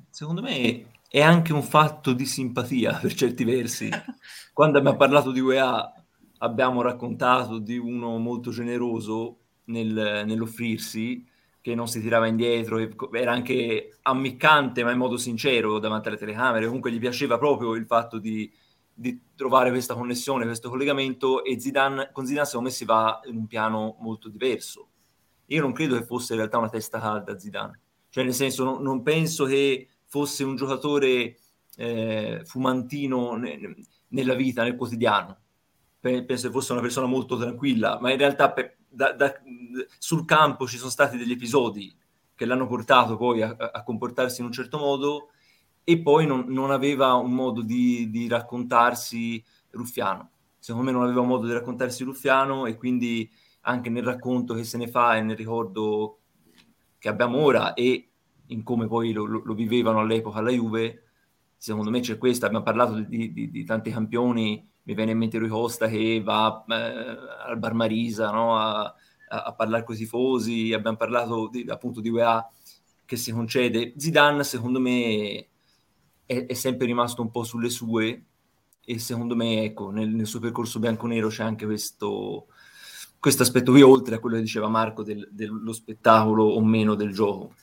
Secondo 0.09 0.41
me 0.41 0.87
è 1.07 1.21
anche 1.21 1.53
un 1.53 1.63
fatto 1.63 2.15
di 2.15 2.25
simpatia 2.25 2.95
per 2.95 3.13
certi 3.13 3.45
versi. 3.45 3.91
Quando 4.55 4.79
abbiamo 4.79 4.97
parlato 4.97 5.33
di 5.33 5.41
UEA 5.41 6.00
abbiamo 6.43 6.83
raccontato 6.83 7.59
di 7.59 7.79
uno 7.79 8.19
molto 8.19 8.51
generoso 8.51 9.39
nel, 9.65 10.25
nell'offrirsi, 10.27 11.27
che 11.61 11.75
non 11.75 11.89
si 11.89 12.01
tirava 12.01 12.27
indietro, 12.27 12.79
era 13.13 13.33
anche 13.33 13.99
ammiccante 14.03 14.83
ma 14.83 14.93
in 14.93 14.99
modo 14.99 15.17
sincero 15.17 15.79
davanti 15.79 16.09
alle 16.09 16.17
telecamere, 16.17 16.67
comunque 16.67 16.91
gli 16.93 16.99
piaceva 16.99 17.39
proprio 17.39 17.75
il 17.75 17.87
fatto 17.87 18.19
di 18.19 18.51
di 19.01 19.19
trovare 19.35 19.71
questa 19.71 19.95
connessione, 19.95 20.45
questo 20.45 20.69
collegamento 20.69 21.43
e 21.43 21.59
Zidane, 21.59 22.11
con 22.13 22.27
Zidane 22.27 22.45
secondo 22.45 22.69
me 22.69 22.75
si 22.75 22.85
va 22.85 23.19
in 23.25 23.37
un 23.37 23.47
piano 23.47 23.97
molto 24.01 24.29
diverso. 24.29 24.89
Io 25.47 25.63
non 25.63 25.73
credo 25.73 25.97
che 25.97 26.05
fosse 26.05 26.35
in 26.35 26.41
realtà 26.41 26.59
una 26.59 26.69
testa 26.69 27.01
calda 27.01 27.39
Zidane, 27.39 27.81
cioè 28.11 28.25
nel 28.25 28.35
senso 28.35 28.63
non, 28.63 28.83
non 28.83 29.03
penso 29.03 29.47
che 29.47 29.89
fosse 30.05 30.45
un 30.45 30.55
giocatore 30.55 31.39
eh, 31.77 32.43
fumantino 32.45 33.37
ne, 33.37 33.75
nella 34.09 34.35
vita, 34.35 34.65
nel 34.65 34.77
quotidiano. 34.77 35.39
Penso 36.01 36.47
che 36.47 36.53
fosse 36.53 36.73
una 36.73 36.81
persona 36.81 37.07
molto 37.07 37.37
tranquilla, 37.37 37.99
ma 38.01 38.11
in 38.11 38.17
realtà 38.17 38.53
per, 38.53 38.77
da, 38.89 39.13
da, 39.13 39.33
sul 39.99 40.25
campo 40.25 40.67
ci 40.67 40.79
sono 40.79 40.91
stati 40.91 41.19
degli 41.19 41.33
episodi 41.33 41.95
che 42.35 42.47
l'hanno 42.47 42.67
portato 42.67 43.19
poi 43.19 43.43
a, 43.43 43.55
a 43.55 43.83
comportarsi 43.83 44.41
in 44.41 44.47
un 44.47 44.53
certo 44.53 44.79
modo 44.79 45.29
e 45.85 46.01
poi 46.01 46.27
non, 46.27 46.47
non 46.49 46.71
aveva 46.71 47.15
un 47.15 47.33
modo 47.33 47.61
di, 47.61 48.09
di, 48.09 48.29
raccontarsi 48.29 49.45
ruffiano. 49.73 50.31
Secondo 50.59 50.87
me 50.87 50.93
non 50.93 51.03
aveva 51.03 51.21
un 51.21 51.27
modo 51.27 51.47
di 51.47 51.53
raccontarsi 51.53 52.03
ruffiano 52.03 52.65
e 52.65 52.77
quindi 52.77 53.31
anche 53.63 53.91
nel 53.91 54.05
racconto 54.05 54.55
che 54.55 54.65
se 54.65 54.79
ne 54.79 54.89
fa 54.89 55.17
e 55.17 55.23
nel 55.23 55.37
ricordo 55.37 56.21
che 56.97 57.09
abbiamo 57.09 57.39
ora 57.39 57.75
e 57.75 58.09
in 58.47 58.63
come 58.63 58.87
poi 58.87 59.13
lo, 59.13 59.25
lo, 59.27 59.55
vivevano 59.55 60.01
all'epoca 60.01 60.39
alla 60.39 60.51
Juve, 60.51 61.05
secondo 61.57 61.91
me 61.91 62.01
c'è 62.01 62.19
questo. 62.19 62.47
Abbiamo 62.47 62.65
parlato 62.65 63.01
di, 63.01 63.33
di, 63.33 63.51
di 63.51 63.65
tanti 63.65 63.91
campioni, 63.91 64.70
mi 64.83 64.95
viene 64.95 65.13
in 65.13 65.19
mente 65.19 65.39
Rui 65.39 65.49
Costa 65.49 65.89
che 65.89 66.21
va 66.23 66.65
eh, 66.69 66.75
al 67.49 67.59
Bar 67.59 67.75
Marisa 67.75 68.31
no? 68.31 68.57
a, 68.57 68.81
a, 68.83 69.43
a, 69.43 69.53
parlare 69.53 69.85
con 69.85 69.95
i 69.95 69.99
tifosi, 69.99 70.73
abbiamo 70.73 70.97
parlato 70.97 71.49
di, 71.49 71.65
appunto 71.69 72.01
di 72.01 72.09
UEA 72.09 72.49
che 73.05 73.17
si 73.17 73.33
concede. 73.33 73.93
Zidane, 73.97 74.45
secondo 74.45 74.81
me, 74.81 75.47
è, 76.25 76.47
è, 76.47 76.55
sempre 76.55 76.87
rimasto 76.87 77.23
un 77.23 77.31
po' 77.31 77.43
sulle 77.43 77.71
sue 77.71 78.25
e 78.85 78.99
secondo 78.99 79.35
me 79.37 79.65
ecco, 79.65 79.91
nel, 79.91 80.09
nel 80.09 80.27
suo 80.27 80.41
percorso 80.41 80.79
bianco-nero 80.79 81.29
c'è 81.29 81.43
anche 81.43 81.67
questo, 81.67 82.47
questo 83.19 83.43
aspetto 83.43 83.73
qui, 83.73 83.83
oltre 83.83 84.15
a 84.15 84.19
quello 84.19 84.37
che 84.37 84.43
diceva 84.43 84.69
Marco 84.69 85.03
del, 85.03 85.29
dello 85.31 85.73
spettacolo 85.73 86.45
o 86.45 86.65
meno 86.65 86.95
del 86.95 87.13
gioco. 87.13 87.55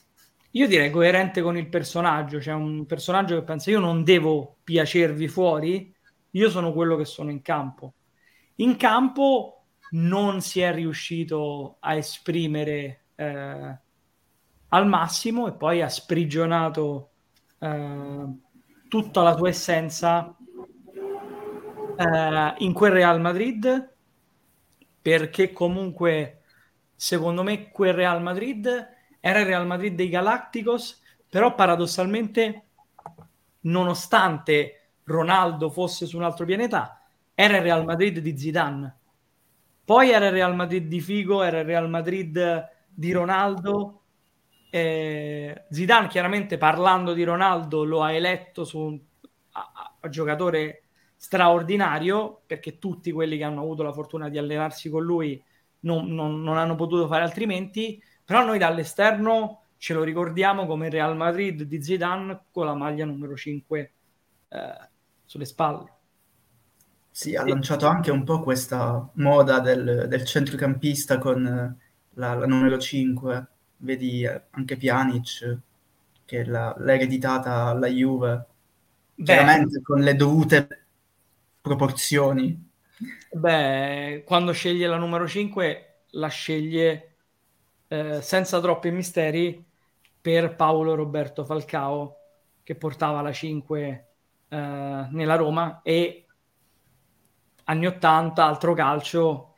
Io 0.52 0.66
direi 0.66 0.90
coerente 0.90 1.42
con 1.42 1.56
il 1.56 1.68
personaggio, 1.68 2.40
cioè 2.40 2.54
un 2.54 2.86
personaggio 2.86 3.34
che 3.34 3.42
pensa 3.42 3.70
io 3.70 3.80
non 3.80 4.04
devo 4.04 4.56
piacervi 4.64 5.28
fuori, 5.28 5.94
io 6.32 6.50
sono 6.50 6.72
quello 6.72 6.96
che 6.96 7.04
sono 7.04 7.30
in 7.30 7.42
campo. 7.42 7.94
In 8.56 8.76
campo 8.76 9.64
non 9.90 10.40
si 10.40 10.60
è 10.60 10.72
riuscito 10.72 11.76
a 11.80 11.94
esprimere 11.94 13.04
eh, 13.14 13.78
al 14.68 14.86
massimo 14.86 15.48
e 15.48 15.52
poi 15.52 15.80
ha 15.80 15.88
sprigionato 15.88 17.10
eh, 17.58 18.24
tutta 18.88 19.22
la 19.22 19.34
tua 19.34 19.48
essenza 19.48 20.36
eh, 21.96 22.54
in 22.58 22.72
quel 22.72 22.92
Real 22.92 23.20
Madrid 23.20 23.94
perché 25.00 25.52
comunque 25.52 26.42
secondo 26.94 27.42
me 27.42 27.70
quel 27.70 27.94
Real 27.94 28.20
Madrid 28.20 28.66
era 29.20 29.40
il 29.40 29.46
Real 29.46 29.66
Madrid 29.66 29.94
dei 29.94 30.08
Galacticos 30.08 31.02
però 31.28 31.54
paradossalmente 31.54 32.64
nonostante 33.60 34.77
Ronaldo 35.08 35.70
fosse 35.70 36.06
su 36.06 36.16
un 36.16 36.22
altro 36.22 36.44
pianeta 36.44 37.02
era 37.34 37.56
il 37.56 37.62
Real 37.62 37.84
Madrid 37.84 38.18
di 38.18 38.36
Zidane. 38.36 38.96
Poi 39.84 40.10
era 40.10 40.26
il 40.26 40.32
Real 40.32 40.54
Madrid 40.54 40.86
di 40.86 41.00
Figo 41.00 41.42
era 41.42 41.60
il 41.60 41.64
Real 41.64 41.88
Madrid 41.88 42.68
di 42.88 43.12
Ronaldo. 43.12 44.02
Eh, 44.70 45.64
Zidane 45.70 46.08
chiaramente 46.08 46.58
parlando 46.58 47.14
di 47.14 47.24
Ronaldo 47.24 47.84
lo 47.84 48.02
ha 48.02 48.12
eletto 48.12 48.64
su 48.64 48.78
un 48.78 49.00
a, 49.52 49.96
a 50.00 50.08
giocatore 50.08 50.82
straordinario 51.16 52.42
perché 52.46 52.78
tutti 52.78 53.10
quelli 53.10 53.38
che 53.38 53.44
hanno 53.44 53.62
avuto 53.62 53.82
la 53.82 53.92
fortuna 53.92 54.28
di 54.28 54.38
allenarsi 54.38 54.88
con 54.88 55.02
lui 55.02 55.42
non, 55.80 56.06
non, 56.12 56.42
non, 56.42 56.58
hanno 56.58 56.74
potuto 56.74 57.06
fare 57.06 57.24
altrimenti. 57.24 58.02
Però 58.24 58.44
noi 58.44 58.58
dall'esterno 58.58 59.62
ce 59.78 59.94
lo 59.94 60.02
ricordiamo 60.02 60.66
come 60.66 60.86
il 60.86 60.92
Real 60.92 61.16
Madrid 61.16 61.62
di 61.62 61.82
Zidane 61.82 62.46
con 62.50 62.66
la 62.66 62.74
maglia 62.74 63.04
numero 63.04 63.36
5 63.36 63.92
eh, 64.48 64.88
sulle 65.28 65.44
spalle. 65.44 65.92
Sì, 67.10 67.36
ha 67.36 67.46
lanciato 67.46 67.86
anche 67.86 68.10
un 68.10 68.24
po' 68.24 68.40
questa 68.40 69.06
moda 69.14 69.60
del, 69.60 70.06
del 70.08 70.24
centrocampista 70.24 71.18
con 71.18 71.76
la, 72.14 72.34
la 72.34 72.46
numero 72.46 72.78
5 72.78 73.46
vedi 73.78 74.22
eh, 74.22 74.42
anche 74.50 74.76
Pjanic 74.76 75.58
che 76.24 76.44
l'ha, 76.44 76.74
l'ha 76.78 76.94
ereditata 76.94 77.64
alla 77.66 77.88
Juve. 77.88 78.46
Chiaramente 79.22 79.82
con 79.82 80.00
le 80.00 80.14
dovute 80.14 80.86
proporzioni. 81.60 82.66
Beh 83.32 84.22
quando 84.24 84.52
sceglie 84.52 84.86
la 84.86 84.96
numero 84.96 85.28
5 85.28 86.02
la 86.12 86.28
sceglie 86.28 87.14
eh, 87.88 88.22
senza 88.22 88.60
troppi 88.60 88.90
misteri 88.90 89.62
per 90.20 90.56
Paolo 90.56 90.94
Roberto 90.94 91.44
Falcao 91.44 92.16
che 92.62 92.74
portava 92.76 93.20
la 93.20 93.32
5 93.32 93.88
eh, 93.88 94.07
nella 94.56 95.36
Roma 95.36 95.80
e 95.82 96.26
anni 97.64 97.86
80, 97.86 98.44
altro 98.44 98.74
calcio, 98.74 99.54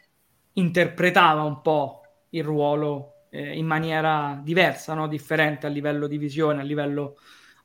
interpretava 0.54 1.42
un 1.42 1.60
po' 1.60 2.02
il 2.30 2.44
ruolo 2.44 3.26
eh, 3.30 3.56
in 3.56 3.66
maniera 3.66 4.40
diversa, 4.42 4.94
no? 4.94 5.06
differente 5.06 5.66
a 5.66 5.70
livello 5.70 6.06
di 6.06 6.18
visione, 6.18 6.60
a 6.60 6.64
livello, 6.64 7.16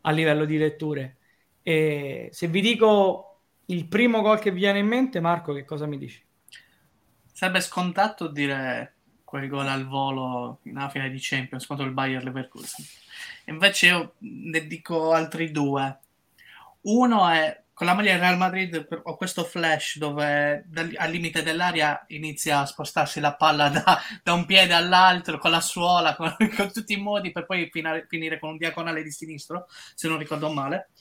a 0.01 0.12
livello 0.12 0.46
di 0.46 0.58
letture. 0.58 1.17
E 1.62 2.29
se 2.32 2.48
vi 2.48 2.62
dico 2.62 3.41
il 3.65 3.88
primo 3.88 4.22
gol 4.22 4.39
che 4.39 4.51
vi 4.51 4.60
viene 4.60 4.79
in 4.79 4.88
mente, 4.88 5.20
Marco, 5.20 5.53
che 5.53 5.65
cosa 5.65 5.88
mi 5.88 5.98
dici? 5.98 6.24
Sarebbe 7.32 7.62
scontato 7.62 8.27
dire 8.27 8.94
quel 9.24 9.50
gol 9.50 9.67
al 9.67 9.88
volo 9.88 10.60
nella 10.63 10.89
fine 10.89 11.10
di 11.10 11.17
Champions 11.20 11.65
contro 11.65 11.86
il 11.86 11.91
Bayer 11.91 12.24
Leverkusen. 12.24 12.86
Invece 13.46 13.88
io 13.88 14.13
ne 14.20 14.67
dico 14.67 15.12
altri 15.12 15.51
due. 15.51 16.00
Uno 16.86 17.27
è 17.30 17.63
con 17.75 17.88
la 17.88 17.94
maglia 17.94 18.13
del 18.13 18.22
Real 18.22 18.38
Madrid 18.38 18.88
ho 19.04 19.18
questo 19.18 19.44
flash 19.44 19.98
dove 19.98 20.65
al 20.96 21.12
limite 21.12 21.44
dell'aria 21.44 22.06
inizia 22.08 22.60
a 22.60 22.65
spostarsi 22.65 23.20
la 23.20 23.36
palla 23.36 23.68
da, 23.68 24.00
da 24.24 24.32
un 24.32 24.46
piede 24.46 24.74
all'altro 24.74 25.38
con 25.38 25.51
la 25.51 25.60
suola, 25.60 26.15
con, 26.15 26.34
con 26.56 26.72
tutti 26.72 26.94
i 26.94 27.01
modi 27.01 27.34
per 27.34 27.46
poi 27.46 27.70
finare, 27.70 28.06
finire 28.08 28.39
con 28.39 28.51
un 28.51 28.58
diagonale 28.58 29.04
di 29.04 29.12
sinistro, 29.12 29.68
se 29.94 30.08
non 30.08 30.18
ricordo 30.18 30.50
male. 30.54 30.92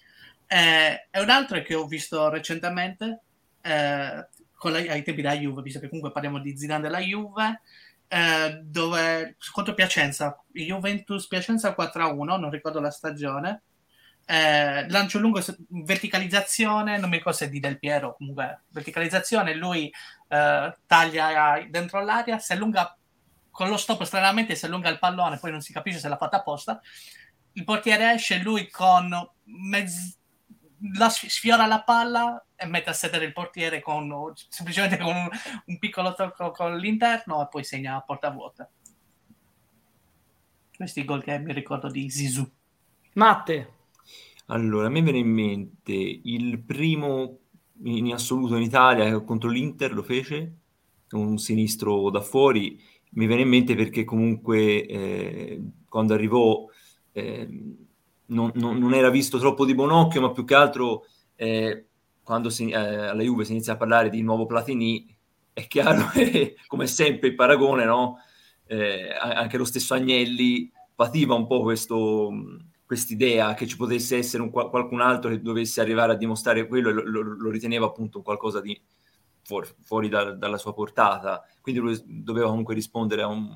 Eh, 0.49 1.07
e 1.13 1.21
un 1.21 1.31
altro 1.31 1.63
che 1.63 1.77
ho 1.77 1.87
visto 1.87 2.29
recentemente 2.29 3.21
eh, 3.61 3.71
la, 3.71 4.79
ai 4.79 5.03
tempi 5.05 5.23
della 5.23 5.39
Juve, 5.39 5.63
visto 5.63 5.79
che 5.79 5.89
comunque 5.89 6.11
parliamo 6.11 6.41
di 6.41 6.59
Zidane 6.59 6.83
della 6.83 6.99
Juve, 6.99 7.61
eh, 8.09 8.61
dove 8.65 9.37
contro 9.53 9.75
Piacenza, 9.75 10.43
Juventus 10.51 11.29
Piacenza 11.29 11.73
4-1, 11.79 12.25
non 12.37 12.51
ricordo 12.51 12.81
la 12.81 12.91
stagione 12.91 13.63
eh, 14.27 14.89
lancio 14.89 15.19
lungo, 15.19 15.43
verticalizzazione, 15.69 16.99
non 16.99 17.11
mi 17.11 17.17
ricordo 17.17 17.39
se 17.39 17.47
è 17.47 17.49
di 17.49 17.61
Del 17.61 17.79
Piero, 17.79 18.15
comunque 18.17 18.63
verticalizzazione, 18.69 19.55
lui 19.55 19.93
eh, 20.29 20.77
taglia 20.87 21.65
dentro 21.69 22.03
l'aria, 22.03 22.39
si 22.39 22.53
allunga 22.53 22.97
con 23.51 23.69
lo 23.69 23.77
stop 23.77 24.03
stranamente, 24.03 24.57
si 24.57 24.65
allunga 24.65 24.89
il 24.89 24.99
pallone, 24.99 25.39
poi 25.39 25.51
non 25.51 25.61
si 25.61 25.73
capisce 25.73 26.01
se 26.01 26.09
l'ha 26.09 26.17
fatta 26.17 26.39
apposta, 26.39 26.81
il 27.53 27.65
portiere 27.65 28.13
esce, 28.13 28.39
lui 28.39 28.69
con 28.69 29.09
mezz... 29.45 30.17
la 30.97 31.09
sfiora 31.09 31.67
la 31.67 31.83
palla 31.83 32.45
e 32.57 32.67
mette 32.67 32.91
a 32.91 32.95
sedere 32.95 33.27
il 33.27 33.33
portiere 33.33 33.81
con, 33.81 34.33
semplicemente 34.49 34.99
con 34.99 35.15
un, 35.15 35.29
un 35.67 35.79
piccolo 35.79 36.15
tocco 36.15 36.51
con 36.51 36.77
l'interno 36.77 37.43
e 37.43 37.49
poi 37.49 37.63
segna 37.63 37.97
a 37.97 38.01
porta 38.01 38.31
vuota. 38.31 38.69
Questi 40.77 41.05
gol 41.05 41.23
che 41.23 41.39
mi 41.39 41.53
ricordo 41.53 41.89
di 41.89 42.11
Zizou. 42.11 42.51
Matte, 43.13 43.74
allora, 44.47 44.87
a 44.87 44.91
me 44.91 45.01
viene 45.03 45.19
in 45.19 45.31
mente 45.31 45.93
il 45.93 46.63
primo 46.63 47.39
in 47.83 48.13
assoluto 48.13 48.57
in 48.57 48.63
Italia 48.63 49.21
contro 49.23 49.49
l'Inter 49.49 49.93
lo 49.93 50.03
fece, 50.03 50.57
un 51.13 51.39
sinistro 51.39 52.11
da 52.11 52.21
fuori. 52.21 52.81
Mi 53.11 53.27
viene 53.27 53.43
in 53.43 53.49
mente 53.49 53.75
perché 53.75 54.05
comunque 54.05 54.87
eh, 54.87 55.63
quando 55.89 56.15
arrivò 56.15 56.67
eh, 57.13 57.49
non, 58.27 58.51
non, 58.55 58.79
non, 58.79 58.95
era 58.95 59.11
visto 59.11 59.39
troppo 59.39 59.65
di 59.65 59.75
buon 59.75 59.91
occhio, 59.91 60.21
ma 60.21 60.33
più 60.33 60.45
che 60.45 60.55
altro 60.55 61.07
eh, 61.37 61.87
quando 62.23 62.51
si, 62.51 62.71
eh, 62.71 62.77
alla 62.77 63.23
Juve 63.23 63.45
si 63.45 63.53
inizia 63.53 63.75
a 63.75 63.77
parlare 63.77 64.11
di 64.11 64.23
nuovo 64.23 64.47
Platini, 64.47 65.07
è 65.53 65.67
chiaro 65.67 66.09
che 66.13 66.57
come 66.67 66.87
sempre 66.87 67.29
il 67.29 67.35
paragone, 67.35 67.85
no? 67.85 68.19
Eh, 68.67 69.11
anche 69.11 69.59
lo 69.59 69.65
stesso 69.65 69.95
Agnelli 69.95 70.71
pativa 70.95 71.35
un 71.35 71.47
po' 71.47 71.63
questo 71.63 72.31
quest'idea 72.87 73.55
che 73.55 73.67
ci 73.67 73.77
potesse 73.77 74.17
essere 74.17 74.43
un, 74.43 74.51
qualcun 74.51 75.01
altro 75.01 75.31
che 75.31 75.41
dovesse 75.41 75.81
arrivare 75.81 76.13
a 76.13 76.17
dimostrare 76.17 76.67
quello 76.67 76.91
e 76.91 76.93
lo, 76.93 77.03
lo, 77.05 77.23
lo 77.23 77.51
riteneva 77.51 77.87
appunto 77.87 78.23
qualcosa 78.23 78.61
di 78.61 78.79
fuori, 79.43 79.69
fuori 79.83 80.09
da, 80.09 80.33
dalla 80.33 80.59
sua 80.59 80.75
portata. 80.75 81.43
Quindi 81.61 81.81
lui 81.81 82.03
doveva 82.07 82.49
comunque 82.49 82.75
rispondere 82.75 83.23
a 83.23 83.27
un, 83.27 83.51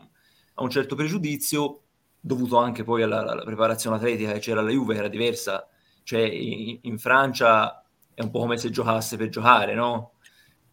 a 0.55 0.63
un 0.63 0.71
certo 0.71 0.95
pregiudizio 0.95 1.83
dovuto 2.21 2.57
anche 2.57 2.85
poi 2.85 3.03
alla, 3.03 3.21
alla, 3.21 3.45
preparazione 3.45 3.97
atletica 3.97 4.33
che 4.33 4.39
c'era 4.39 4.61
alla 4.61 4.71
Juve, 4.71 4.97
era 4.97 5.09
diversa. 5.09 5.67
Cioè 6.03 6.21
in, 6.21 6.79
in 6.83 6.99
Francia 6.99 7.85
è 8.15 8.23
un 8.23 8.31
po' 8.31 8.41
come 8.41 8.57
se 8.59 8.71
giocasse 8.71 9.17
per 9.17 9.29
giocare, 9.29 9.75
no? 9.75 10.15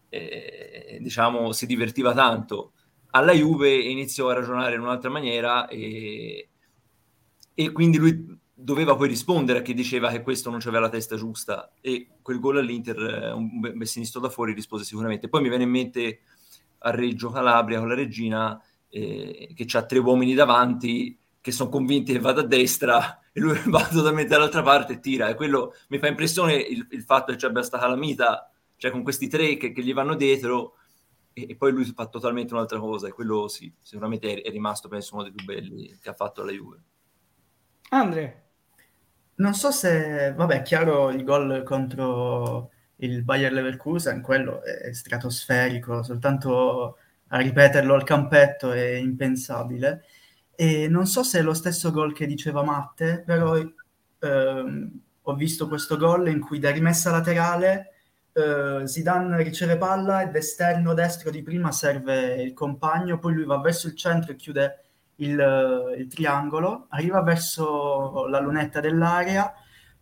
E, 0.09 0.99
diciamo, 1.01 1.51
si 1.51 1.65
divertiva 1.65 2.13
tanto. 2.13 2.73
Alla 3.11 3.33
Juve 3.33 3.73
iniziò 3.73 4.29
a 4.29 4.33
ragionare 4.33 4.75
in 4.75 4.81
un'altra 4.81 5.09
maniera 5.09 5.67
e, 5.67 6.49
e 7.53 7.71
quindi 7.71 7.97
lui 7.97 8.43
doveva 8.57 8.95
poi 8.95 9.09
rispondere 9.09 9.59
a 9.59 9.61
chi 9.61 9.73
diceva 9.73 10.09
che 10.09 10.21
questo 10.21 10.49
non 10.49 10.59
c'aveva 10.59 10.83
la 10.83 10.89
testa 10.89 11.17
giusta 11.17 11.73
e 11.81 12.07
quel 12.21 12.39
gol 12.39 12.57
all'Inter, 12.57 12.97
eh, 12.97 13.31
un 13.31 13.59
bel 13.59 13.85
sinistro 13.85 14.21
da 14.21 14.29
fuori, 14.29 14.53
rispose 14.53 14.85
sicuramente. 14.85 15.27
Poi 15.27 15.41
mi 15.41 15.49
viene 15.49 15.65
in 15.65 15.69
mente 15.69 16.21
a 16.79 16.91
Reggio 16.91 17.29
Calabria 17.29 17.79
con 17.79 17.89
la 17.89 17.95
regina 17.95 18.61
eh, 18.87 19.51
che 19.53 19.77
ha 19.77 19.85
tre 19.85 19.99
uomini 19.99 20.33
davanti 20.33 21.17
che 21.41 21.51
sono 21.51 21.69
convinti 21.69 22.13
che 22.13 22.19
vada 22.19 22.41
a 22.41 22.45
destra 22.45 23.19
e 23.31 23.39
lui 23.41 23.59
va 23.67 23.85
totalmente 23.85 24.29
dall'altra 24.29 24.63
parte 24.63 24.93
e 24.93 24.99
tira. 24.99 25.27
E 25.27 25.35
quello 25.35 25.73
mi 25.89 25.99
fa 25.99 26.07
impressione 26.07 26.55
il, 26.55 26.87
il 26.91 27.03
fatto 27.03 27.33
che 27.33 27.37
ci 27.37 27.45
abbia 27.45 27.59
questa 27.59 27.77
calamita 27.77 28.49
cioè 28.77 28.91
con 28.91 29.03
questi 29.03 29.27
tre 29.27 29.57
che, 29.57 29.71
che 29.71 29.83
gli 29.83 29.93
vanno 29.93 30.15
dietro 30.15 30.75
e, 31.31 31.47
e, 31.49 31.55
poi 31.55 31.71
lui 31.71 31.85
fa 31.85 32.07
totalmente 32.07 32.53
un'altra 32.53 32.79
cosa 32.79 33.07
e 33.07 33.11
quello 33.11 33.47
sì, 33.47 33.71
sicuramente 33.81 34.41
è, 34.41 34.47
è 34.47 34.51
rimasto 34.51 34.89
penso 34.89 35.15
uno 35.15 35.23
dei 35.23 35.31
più 35.31 35.45
belli 35.45 35.97
che 36.01 36.09
ha 36.09 36.13
fatto 36.13 36.43
la 36.43 36.51
Juve. 36.51 36.83
Andre 37.89 38.44
non 39.35 39.53
so 39.53 39.71
se, 39.71 40.33
vabbè, 40.33 40.61
chiaro 40.61 41.09
il 41.09 41.23
gol 41.23 41.63
contro 41.63 42.71
il 42.97 43.23
Bayer 43.23 43.51
Leverkusen, 43.51 44.21
quello 44.21 44.63
è 44.63 44.93
stratosferico, 44.93 46.03
soltanto 46.03 46.97
a 47.27 47.39
ripeterlo 47.39 47.93
al 47.93 48.03
campetto 48.03 48.71
è 48.71 48.91
impensabile. 48.91 50.05
E 50.55 50.87
non 50.87 51.05
so 51.05 51.23
se 51.23 51.39
è 51.39 51.41
lo 51.41 51.53
stesso 51.53 51.91
gol 51.91 52.13
che 52.13 52.25
diceva 52.25 52.63
Matte, 52.63 53.23
però 53.25 53.57
ehm, 54.19 54.99
ho 55.21 55.35
visto 55.35 55.67
questo 55.67 55.97
gol 55.97 56.29
in 56.29 56.39
cui 56.39 56.59
da 56.59 56.71
rimessa 56.71 57.11
laterale 57.11 57.91
eh, 58.33 58.87
Zidane 58.87 59.41
riceve 59.43 59.77
palla 59.77 60.21
ed 60.21 60.35
esterno 60.35 60.93
destro 60.93 61.29
di 61.31 61.41
prima 61.41 61.71
serve 61.71 62.41
il 62.41 62.53
compagno, 62.53 63.17
poi 63.19 63.33
lui 63.33 63.45
va 63.45 63.59
verso 63.59 63.87
il 63.87 63.95
centro 63.95 64.31
e 64.31 64.35
chiude 64.35 64.84
il, 65.17 65.95
il 65.97 66.07
triangolo, 66.07 66.87
arriva 66.89 67.21
verso 67.21 68.25
la 68.27 68.39
lunetta 68.39 68.79
dell'area, 68.79 69.53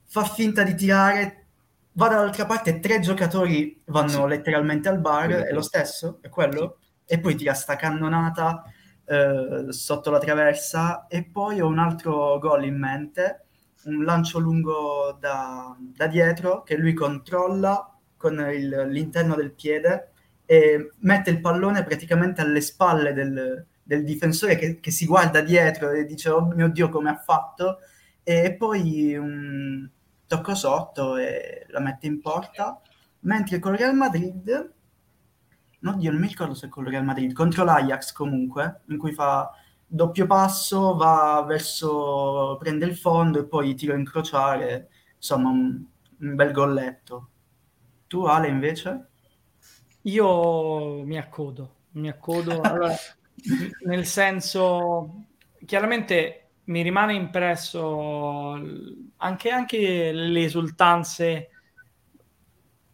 fa 0.06 0.24
finta 0.24 0.64
di 0.64 0.76
tirare, 0.76 1.46
va 1.94 2.08
dall'altra 2.08 2.46
parte, 2.46 2.80
tre 2.80 3.00
giocatori 3.00 3.82
vanno 3.86 4.10
sì. 4.10 4.28
letteralmente 4.28 4.90
al 4.90 5.00
bar, 5.00 5.30
è 5.30 5.52
lo 5.52 5.62
stesso? 5.62 6.20
È 6.22 6.30
quello? 6.30 6.78
Sì. 7.06 7.14
E 7.14 7.20
poi 7.20 7.36
tira 7.36 7.54
sta 7.54 7.76
cannonata 7.76 8.64
eh, 9.06 9.66
sotto 9.70 10.10
la 10.10 10.20
traversa 10.20 11.08
e 11.08 11.24
poi 11.26 11.62
ho 11.62 11.68
un 11.68 11.80
altro 11.80 12.40
gol 12.40 12.64
in 12.66 12.80
mente, 12.80 13.46
un 13.86 14.04
lancio 14.04 14.40
lungo 14.40 15.18
da, 15.20 15.76
da 15.78 16.08
dietro 16.08 16.64
che 16.64 16.78
lui 16.78 16.94
controlla 16.94 17.88
con 18.16 18.40
il, 18.54 18.88
l'interno 18.90 19.36
del 19.36 19.52
piede 19.52 20.12
e 20.46 20.92
mette 21.00 21.30
il 21.30 21.42
pallone 21.42 21.84
praticamente 21.84 22.42
alle 22.42 22.62
spalle 22.62 23.14
del, 23.14 23.66
del 23.84 24.04
difensore 24.04 24.56
che, 24.56 24.80
che, 24.80 24.92
si 24.92 25.06
guarda 25.06 25.42
dietro 25.42 25.92
e 25.92 26.06
dice 26.06 26.30
oh 26.30 26.46
mio 26.46 26.70
Dio 26.70 26.90
come 26.90 27.10
ha 27.10 27.18
fatto? 27.18 27.80
E 28.24 28.56
poi 28.58 29.16
un 29.16 29.90
tocco 30.28 30.56
sotto 30.56 31.18
e 31.18 31.66
la 31.70 31.80
mette 31.80 32.08
in 32.08 32.22
porta 32.22 32.82
mentre 33.22 33.60
con 33.60 33.74
il 33.74 33.80
Real 33.80 33.96
Madrid 33.96 34.74
no 35.80 35.96
Dio 35.98 36.12
non 36.12 36.22
mi 36.22 36.28
ricordo 36.28 36.54
se 36.54 36.70
con 36.70 36.86
il 36.86 36.92
Real 36.92 37.04
Madrid 37.04 37.34
contro 37.34 37.66
l'Ajax 37.66 38.14
comunque 38.14 38.82
in 38.88 38.98
cui 38.98 39.12
fa 39.12 39.52
doppio 39.86 40.26
passo 40.26 40.96
va 40.96 41.44
verso 41.46 42.58
prende 42.60 42.86
il 42.86 42.96
fondo 42.96 43.40
e 43.40 43.46
poi 43.46 43.76
tiro 43.76 43.94
a 43.94 43.98
incrociare 43.98 44.90
insomma 45.16 45.50
un, 45.50 45.84
un 46.20 46.36
bel 46.36 46.52
golletto. 46.52 47.30
Tu 48.08 48.24
Ale 48.24 48.48
invece? 48.48 49.10
Io 50.04 51.04
mi 51.04 51.18
accodo 51.18 51.82
mi 51.94 52.10
accodo. 52.10 52.62
Allora 52.62 52.96
nel 53.86 54.06
senso, 54.06 55.26
chiaramente 55.66 56.52
mi 56.66 56.82
rimane 56.82 57.14
impresso 57.14 58.52
anche, 59.18 59.50
anche 59.50 60.12
le 60.12 60.44
esultanze, 60.44 61.50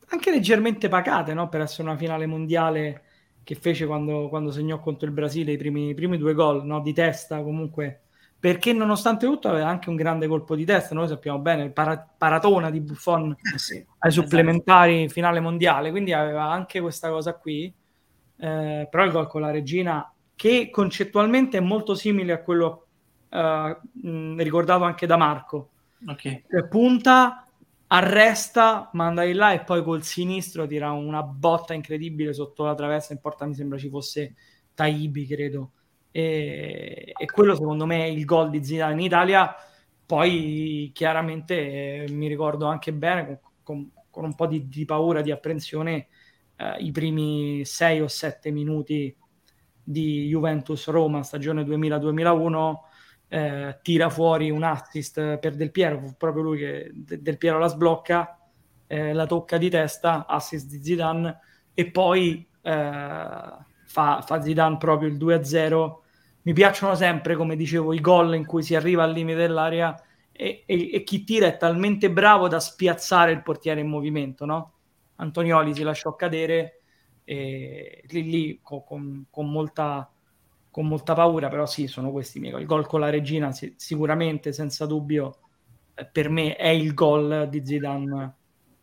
anche 0.08 0.32
leggermente 0.32 0.88
pacate, 0.88 1.34
no? 1.34 1.50
per 1.50 1.62
essere 1.62 1.88
una 1.88 1.98
finale 1.98 2.26
mondiale 2.26 3.04
che 3.44 3.56
fece 3.56 3.86
quando, 3.86 4.30
quando 4.30 4.52
segnò 4.52 4.80
contro 4.80 5.08
il 5.08 5.14
Brasile 5.14 5.52
i 5.54 5.58
primi, 5.58 5.90
i 5.90 5.94
primi 5.94 6.18
due 6.18 6.34
gol 6.34 6.66
no? 6.66 6.82
di 6.82 6.94
testa 6.94 7.42
comunque 7.42 8.02
perché 8.40 8.72
nonostante 8.72 9.26
tutto 9.26 9.50
aveva 9.50 9.68
anche 9.68 9.90
un 9.90 9.98
grande 9.98 10.26
colpo 10.28 10.56
di 10.56 10.64
testa, 10.64 10.96
noi 10.96 11.10
sappiamo 11.10 11.40
bene, 11.40 11.64
il 11.64 11.74
para- 11.74 12.10
paratona 12.18 12.70
di 12.70 12.80
Buffon 12.80 13.32
eh 13.32 13.58
sì, 13.58 13.86
ai 13.98 14.12
supplementari 14.12 15.00
esatto. 15.00 15.14
finale 15.14 15.42
mondiale, 15.42 15.92
quindi 15.92 16.14
aveva 16.14 16.50
anche 16.50 16.80
questa 16.80 17.10
cosa 17.10 17.34
qui, 17.34 17.66
eh, 18.38 18.88
però 18.90 19.04
il 19.04 19.12
gol 19.12 19.28
con 19.28 19.42
la 19.42 19.52
regina 19.52 20.10
che 20.40 20.70
concettualmente 20.70 21.58
è 21.58 21.60
molto 21.60 21.96
simile 21.96 22.32
a 22.32 22.42
quello 22.42 22.88
uh, 23.28 24.08
mh, 24.08 24.42
ricordato 24.42 24.86
anche 24.86 25.06
da 25.06 25.18
Marco. 25.18 25.72
Okay. 26.08 26.46
Che 26.48 26.68
punta 26.70 27.46
arresta, 27.88 28.90
manda 28.94 29.26
di 29.26 29.34
là 29.34 29.52
e 29.52 29.66
poi 29.66 29.84
col 29.84 30.02
sinistro 30.02 30.66
tira 30.66 30.92
una 30.92 31.24
botta 31.24 31.74
incredibile 31.74 32.32
sotto 32.32 32.64
la 32.64 32.74
traversa 32.74 33.12
in 33.12 33.20
porta, 33.20 33.46
mi 33.46 33.54
sembra 33.54 33.78
ci 33.78 33.90
fosse 33.90 34.36
Taibi, 34.74 35.28
credo. 35.28 35.72
E, 36.10 37.12
e 37.18 37.26
quello 37.26 37.54
secondo 37.54 37.86
me 37.86 38.06
è 38.06 38.08
il 38.08 38.24
gol 38.24 38.50
di 38.50 38.64
Zidane 38.64 38.94
in 38.94 39.00
Italia. 39.02 39.54
Poi 40.06 40.90
chiaramente 40.94 42.04
eh, 42.06 42.12
mi 42.12 42.30
ricordo 42.30 42.66
anche 42.66 42.94
bene 42.94 43.26
con, 43.26 43.40
con, 43.62 43.92
con 44.10 44.24
un 44.24 44.36
po' 44.36 44.48
di, 44.48 44.70
di, 44.70 44.86
paura, 44.86 45.20
di 45.20 45.32
apprensione, 45.32 46.08
eh, 46.56 46.78
i 46.80 46.92
primi 46.92 47.66
6 47.66 48.00
o 48.00 48.08
7 48.08 48.52
minuti 48.52 49.14
di 49.90 50.28
Juventus 50.28 50.88
Roma 50.88 51.24
stagione 51.24 51.64
2000-2001 51.64 52.74
eh, 53.28 53.80
tira 53.82 54.10
fuori 54.10 54.52
un 54.52 54.62
assist 54.62 55.38
per 55.38 55.56
Del 55.56 55.72
Piero, 55.72 56.14
proprio 56.16 56.44
lui 56.44 56.58
che 56.60 56.92
Del 56.94 57.38
Piero 57.40 57.58
la 57.58 57.68
sblocca, 57.68 58.40
eh, 58.86 59.14
la 59.14 59.26
tocca 59.26 59.58
di 59.58 59.68
testa, 59.70 60.28
assist 60.28 60.68
di 60.68 60.84
Zidane 60.84 61.40
e 61.74 61.90
poi 61.90 62.48
eh, 62.62 62.72
fa, 62.72 64.22
fa 64.22 64.42
Zidane 64.42 64.78
proprio 64.78 65.10
il 65.10 65.18
2-0. 65.18 65.94
Mi 66.44 66.54
piacciono 66.54 66.94
sempre, 66.94 67.36
come 67.36 67.56
dicevo, 67.56 67.92
i 67.92 68.00
gol 68.00 68.36
in 68.36 68.46
cui 68.46 68.62
si 68.62 68.76
arriva 68.76 69.04
al 69.04 69.12
limite 69.12 69.40
dell'area 69.40 70.00
e, 70.32 70.64
e, 70.68 70.94
e 70.94 71.04
chi 71.04 71.24
tira 71.24 71.48
è 71.48 71.58
talmente 71.58 72.12
bravo 72.12 72.48
da 72.48 72.60
spiazzare 72.60 73.32
il 73.32 73.42
portiere 73.42 73.80
in 73.80 73.88
movimento, 73.88 74.46
no? 74.46 74.74
Antonioli 75.16 75.74
si 75.74 75.82
lasciò 75.82 76.16
cadere 76.16 76.79
e 77.32 78.02
lì, 78.08 78.24
lì 78.24 78.60
con, 78.64 79.26
con, 79.30 79.52
molta 79.52 80.12
con 80.72 80.88
molta 80.88 81.14
paura, 81.14 81.48
però 81.48 81.68
sì, 81.68 81.86
sono 81.86 82.10
questi 82.10 82.40
i 82.40 82.42
miei 82.42 82.54
gol. 82.54 82.62
Il 82.62 82.68
gol 82.68 82.88
con 82.88 83.02
la 83.02 83.12
regina 83.12 83.52
sì, 83.52 83.72
sicuramente, 83.78 84.52
senza 84.52 84.88
dubbio, 84.88 85.38
eh, 85.94 86.08
per 86.08 86.30
me 86.30 86.56
è 86.56 86.70
il 86.70 86.96
gol 86.96 87.48
di 87.48 87.64
Zidane. 87.64 88.34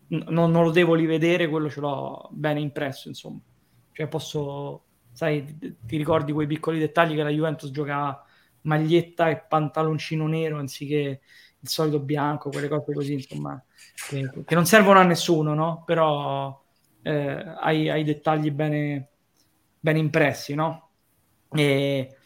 Non, 0.07 0.51
non, 0.53 0.63
lo 0.63 0.71
devo 0.71 0.95
rivedere, 0.95 1.49
quello 1.49 1.69
ce 1.69 1.81
l'ho 1.81 2.29
bene 2.31 2.61
impresso, 2.61 3.09
insomma. 3.09 3.41
Cioè 3.91 4.07
posso, 4.07 4.85
sai, 5.11 5.59
ti 5.59 5.97
ricordi 5.97 6.31
quei 6.31 6.47
piccoli 6.47 6.79
dettagli 6.79 7.17
che 7.17 7.25
la 7.25 7.31
Juventus 7.31 7.73
giocava 7.73 8.25
maglietta 8.61 9.29
e 9.29 9.39
pantaloncino 9.39 10.29
nero 10.29 10.59
anziché 10.59 11.21
il 11.59 11.69
solito 11.69 11.99
bianco, 11.99 12.51
quelle 12.51 12.69
cose 12.69 12.93
così, 12.93 13.15
insomma, 13.15 13.61
che, 14.09 14.31
che 14.45 14.55
non 14.55 14.67
servono 14.67 15.01
a 15.01 15.05
nessuno, 15.05 15.53
no? 15.53 15.83
Però 15.85 16.65
eh, 17.07 17.55
hai, 17.61 17.89
hai 17.89 18.03
dettagli 18.03 18.51
bene, 18.51 19.07
bene 19.79 19.99
impressi, 20.01 20.55
no? 20.55 20.89
E 21.53 22.17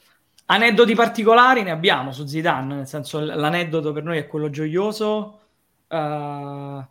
aneddoti 0.47 0.95
particolari 0.95 1.63
ne 1.63 1.71
abbiamo 1.71 2.13
su 2.13 2.25
Zidane, 2.25 2.77
nel 2.77 2.87
senso 2.87 3.21
l'aneddoto 3.21 3.93
per 3.93 4.03
noi 4.03 4.17
è 4.17 4.27
quello 4.27 4.49
gioioso 4.49 5.41
uh, 5.87 5.95
o, 5.95 6.87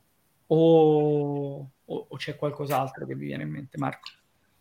o, 0.48 1.68
o, 1.86 2.16
c'è 2.16 2.36
qualcos'altro 2.36 3.08
che 3.08 3.16
vi 3.16 3.26
viene 3.26 3.44
in 3.44 3.50
mente, 3.50 3.80
Marco? 3.80 4.12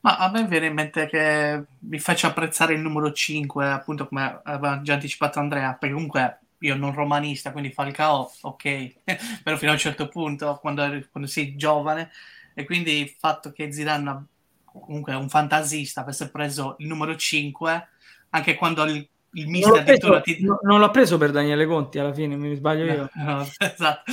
Ma 0.01 0.17
a 0.17 0.31
me 0.31 0.47
viene 0.47 0.67
in 0.67 0.75
mente 0.75 1.07
che 1.07 1.64
mi 1.81 1.99
faccia 1.99 2.29
apprezzare 2.29 2.73
il 2.73 2.81
numero 2.81 3.12
5, 3.12 3.67
appunto 3.67 4.09
come 4.09 4.41
aveva 4.43 4.81
già 4.81 4.95
anticipato 4.95 5.38
Andrea, 5.38 5.75
perché 5.75 5.95
comunque 5.95 6.38
io 6.61 6.77
non 6.77 6.95
romanista, 6.95 7.53
quindi 7.53 7.73
Falcao, 7.73 8.33
ok, 8.41 8.95
però 9.45 9.57
fino 9.59 9.71
a 9.73 9.75
un 9.75 9.81
certo 9.81 10.09
punto, 10.09 10.57
quando, 10.62 10.83
quando 11.11 11.29
sei 11.29 11.57
giovane, 11.57 12.11
e 12.59 12.64
quindi 12.64 13.03
il 13.03 13.14
fatto 13.16 13.53
che 13.53 13.71
Zidane 13.71 14.27
comunque 14.64 15.14
un 15.14 15.29
fantasista, 15.29 16.01
avesse 16.01 16.29
preso 16.29 16.75
il 16.79 16.88
numero 16.88 17.14
5, 17.14 17.88
anche 18.31 18.57
quando 18.57 18.83
il, 18.83 19.09
il 19.35 19.47
mister 19.47 19.75
non 19.75 19.81
addirittura 19.83 20.21
ti... 20.21 20.42
no, 20.42 20.59
non 20.62 20.81
l'ha 20.81 20.90
preso 20.90 21.18
per 21.18 21.31
Daniele 21.31 21.66
Conti 21.66 22.01
alla 22.01 22.12
fine, 22.12 22.35
mi 22.35 22.57
sbaglio 22.57 22.92
io. 22.92 23.11
No, 23.14 23.49
esatto. 23.59 24.11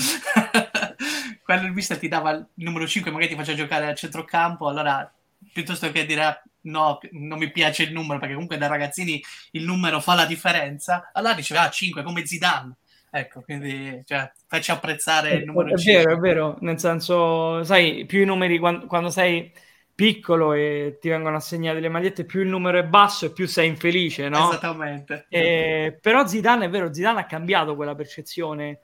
quando 1.44 1.66
il 1.66 1.74
mister 1.74 1.98
ti 1.98 2.08
dava 2.08 2.30
il 2.34 2.48
numero 2.54 2.86
5, 2.86 3.10
magari 3.10 3.32
ti 3.32 3.36
faceva 3.36 3.58
giocare 3.58 3.88
al 3.88 3.96
centrocampo, 3.96 4.68
allora 4.68 5.12
piuttosto 5.52 5.92
che 5.92 6.06
dire 6.06 6.44
no, 6.62 7.00
non 7.14 7.40
mi 7.40 7.50
piace 7.50 7.82
il 7.82 7.94
numero, 7.94 8.20
perché 8.20 8.36
comunque 8.36 8.60
da 8.60 8.68
ragazzini 8.68 9.20
il 9.54 9.64
numero 9.64 10.00
fa 10.00 10.14
la 10.14 10.26
differenza, 10.26 11.10
allora 11.14 11.34
diceva 11.34 11.64
ah, 11.64 11.70
5 11.72 12.04
come 12.04 12.28
Zidane. 12.28 12.76
Ecco, 13.18 13.40
quindi 13.44 14.02
cioè, 14.04 14.30
facci 14.46 14.72
apprezzare 14.72 15.36
il 15.36 15.46
numero 15.46 15.74
è 15.74 15.78
5. 15.78 16.02
È 16.02 16.04
vero, 16.04 16.16
è 16.16 16.20
vero, 16.20 16.58
nel 16.60 16.78
senso, 16.78 17.64
sai, 17.64 18.06
più 18.06 18.22
i 18.22 18.26
numeri 18.26 18.60
quando, 18.60 18.88
quando 18.88 19.10
sei 19.10 19.50
piccolo 19.96 20.52
e 20.52 20.98
ti 21.00 21.08
vengono 21.08 21.38
assegnate 21.38 21.80
le 21.80 21.88
magliette, 21.88 22.26
più 22.26 22.42
il 22.42 22.50
numero 22.50 22.78
è 22.78 22.84
basso 22.84 23.28
e 23.28 23.32
più 23.32 23.48
sei 23.48 23.70
infelice, 23.70 24.28
no? 24.28 24.50
Esattamente. 24.50 25.28
E, 25.30 25.98
però 26.02 26.28
Zidane 26.28 26.66
è 26.66 26.70
vero, 26.70 26.94
Zidane 26.94 27.22
ha 27.22 27.26
cambiato 27.26 27.78
quella 27.78 27.96
percezione 27.96 28.82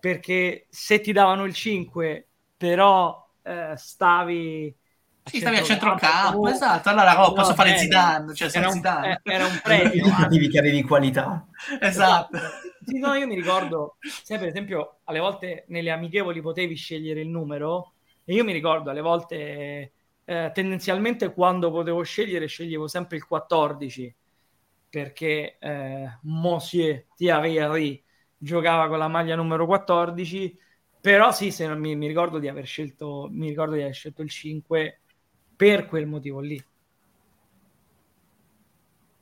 perché 0.00 0.66
se 0.68 1.00
ti 1.00 1.12
davano 1.12 1.44
il 1.44 1.54
5 1.54 2.26
però 2.56 3.30
eh, 3.44 3.74
stavi 3.76 4.74
sì, 5.22 5.38
stavi 5.38 5.56
a 5.58 5.62
centrocampo, 5.62 6.48
esatto. 6.48 6.88
Allora 6.88 7.28
oh, 7.28 7.32
posso 7.32 7.50
no, 7.50 7.54
fare 7.54 7.76
Zidane, 7.76 8.34
cioè 8.34 8.50
era, 8.52 8.66
un, 8.66 8.72
Zidane. 8.72 9.20
Eh, 9.22 9.32
era 9.32 9.46
un 9.46 9.60
premio. 9.62 10.08
Capivi 10.16 10.48
che 10.48 10.58
avevi 10.58 10.82
qualità. 10.82 11.46
Esatto. 11.80 12.38
Sì, 12.88 12.98
no, 12.98 13.12
io 13.12 13.26
mi 13.26 13.34
ricordo, 13.34 13.96
sai, 14.00 14.38
per 14.38 14.48
esempio, 14.48 15.00
alle 15.04 15.18
volte 15.18 15.64
nelle 15.68 15.90
amichevoli 15.90 16.40
potevi 16.40 16.74
scegliere 16.74 17.20
il 17.20 17.28
numero 17.28 17.92
e 18.24 18.32
io 18.32 18.44
mi 18.44 18.52
ricordo 18.54 18.88
alle 18.88 19.02
volte 19.02 19.92
eh, 20.24 20.50
tendenzialmente 20.54 21.34
quando 21.34 21.70
potevo 21.70 22.02
scegliere 22.02 22.46
sceglievo 22.46 22.88
sempre 22.88 23.18
il 23.18 23.26
14 23.26 24.14
perché 24.88 25.58
eh, 25.58 26.18
Monsieur 26.22 27.04
Thierry 27.14 28.02
giocava 28.38 28.88
con 28.88 28.96
la 28.96 29.08
maglia 29.08 29.36
numero 29.36 29.66
14 29.66 30.58
però 30.98 31.30
sì, 31.30 31.50
se 31.50 31.68
mi, 31.74 31.94
mi, 31.94 32.06
ricordo 32.06 32.38
di 32.38 32.48
aver 32.48 32.64
scelto 32.64 33.28
mi 33.30 33.48
ricordo 33.50 33.74
di 33.74 33.82
aver 33.82 33.94
scelto 33.94 34.22
il 34.22 34.30
5 34.30 35.00
per 35.56 35.86
quel 35.86 36.06
motivo 36.06 36.40
lì. 36.40 36.62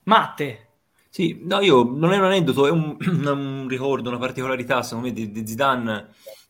Matte 0.05 0.66
sì, 1.17 1.41
no, 1.45 1.63
io 1.63 1.83
non 1.83 2.13
è 2.13 2.19
un 2.19 2.25
aneddoto, 2.25 2.67
è 2.67 2.71
un, 2.71 2.95
un 3.01 3.67
ricordo, 3.69 4.11
una 4.11 4.19
particolarità 4.19 4.83
secondo 4.83 5.07
me 5.07 5.15
di, 5.15 5.31
di 5.31 5.47
Zidane 5.47 6.09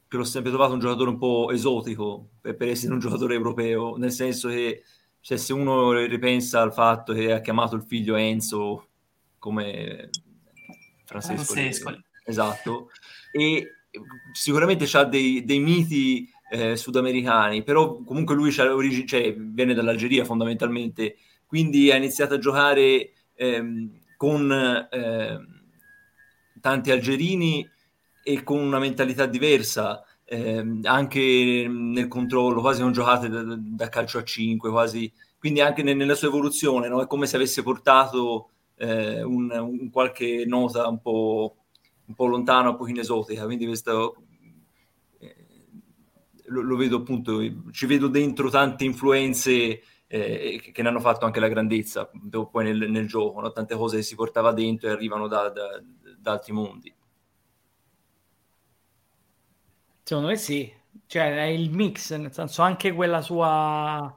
che 0.08 0.16
l'ho 0.16 0.24
sempre 0.24 0.50
trovato 0.50 0.72
un 0.72 0.80
giocatore 0.80 1.10
un 1.10 1.18
po' 1.18 1.52
esotico 1.52 2.30
per, 2.40 2.56
per 2.56 2.70
essere 2.70 2.92
un 2.92 2.98
giocatore 2.98 3.34
europeo, 3.34 3.96
nel 3.96 4.10
senso 4.10 4.48
che 4.48 4.82
cioè, 5.20 5.38
se 5.38 5.52
uno 5.52 5.92
ripensa 5.92 6.62
al 6.62 6.72
fatto 6.72 7.12
che 7.12 7.30
ha 7.30 7.40
chiamato 7.40 7.76
il 7.76 7.84
figlio 7.84 8.16
Enzo 8.16 8.88
come 9.38 10.10
Francesco, 11.04 11.44
Francesco. 11.44 12.00
esatto, 12.24 12.90
e 13.30 13.70
sicuramente 14.32 14.88
ha 14.96 15.04
dei, 15.04 15.44
dei 15.44 15.60
miti 15.60 16.28
eh, 16.50 16.74
sudamericani, 16.74 17.62
però 17.62 18.02
comunque 18.02 18.34
lui 18.34 18.52
origine, 18.58 19.06
cioè, 19.06 19.32
viene 19.32 19.74
dall'Algeria 19.74 20.24
fondamentalmente, 20.24 21.18
quindi 21.46 21.92
ha 21.92 21.96
iniziato 21.96 22.34
a 22.34 22.38
giocare 22.38 23.12
ehm, 23.36 24.04
con 24.16 24.50
eh, 24.50 25.38
tanti 26.60 26.90
algerini 26.90 27.68
e 28.22 28.42
con 28.42 28.58
una 28.58 28.78
mentalità 28.78 29.26
diversa, 29.26 30.02
eh, 30.24 30.80
anche 30.82 31.66
nel 31.68 32.08
controllo, 32.08 32.60
quasi 32.60 32.80
non 32.80 32.92
giocate 32.92 33.28
da, 33.28 33.44
da, 33.56 33.88
calcio 33.88 34.18
a 34.18 34.24
5, 34.24 34.70
quasi, 34.70 35.12
quindi 35.38 35.60
anche 35.60 35.82
ne, 35.82 35.94
nella 35.94 36.16
sua 36.16 36.28
evoluzione, 36.28 36.88
no? 36.88 37.00
è 37.00 37.06
come 37.06 37.26
se 37.26 37.36
avesse 37.36 37.62
portato 37.62 38.50
eh, 38.76 39.22
un, 39.22 39.50
un, 39.50 39.90
qualche 39.90 40.44
nota 40.44 40.88
un 40.88 41.00
po', 41.00 41.56
un 42.06 42.14
po' 42.14 42.26
lontana, 42.26 42.70
un 42.70 42.76
po' 42.76 42.86
esotica, 42.88 43.44
quindi 43.44 43.66
questo 43.66 44.16
eh, 45.18 45.46
lo, 46.46 46.62
lo, 46.62 46.76
vedo 46.76 46.96
appunto, 46.96 47.40
ci 47.70 47.86
vedo 47.86 48.08
dentro 48.08 48.50
tante 48.50 48.84
influenze 48.84 49.82
eh, 50.08 50.60
che 50.72 50.82
ne 50.82 50.88
hanno 50.88 51.00
fatto 51.00 51.24
anche 51.24 51.40
la 51.40 51.48
grandezza 51.48 52.10
poi 52.50 52.64
nel, 52.64 52.90
nel 52.90 53.06
gioco, 53.06 53.40
no? 53.40 53.52
tante 53.52 53.74
cose 53.76 53.96
che 53.96 54.02
si 54.02 54.14
portava 54.14 54.52
dentro 54.52 54.88
e 54.88 54.92
arrivano 54.92 55.26
da, 55.28 55.48
da, 55.50 55.82
da 56.18 56.32
altri 56.32 56.52
mondi. 56.52 56.94
Secondo 60.02 60.28
me 60.28 60.36
sì, 60.36 60.72
cioè 61.06 61.34
è 61.36 61.42
il 61.42 61.70
mix, 61.70 62.14
nel 62.14 62.32
senso 62.32 62.62
anche 62.62 62.92
quella 62.92 63.20
sua, 63.20 64.16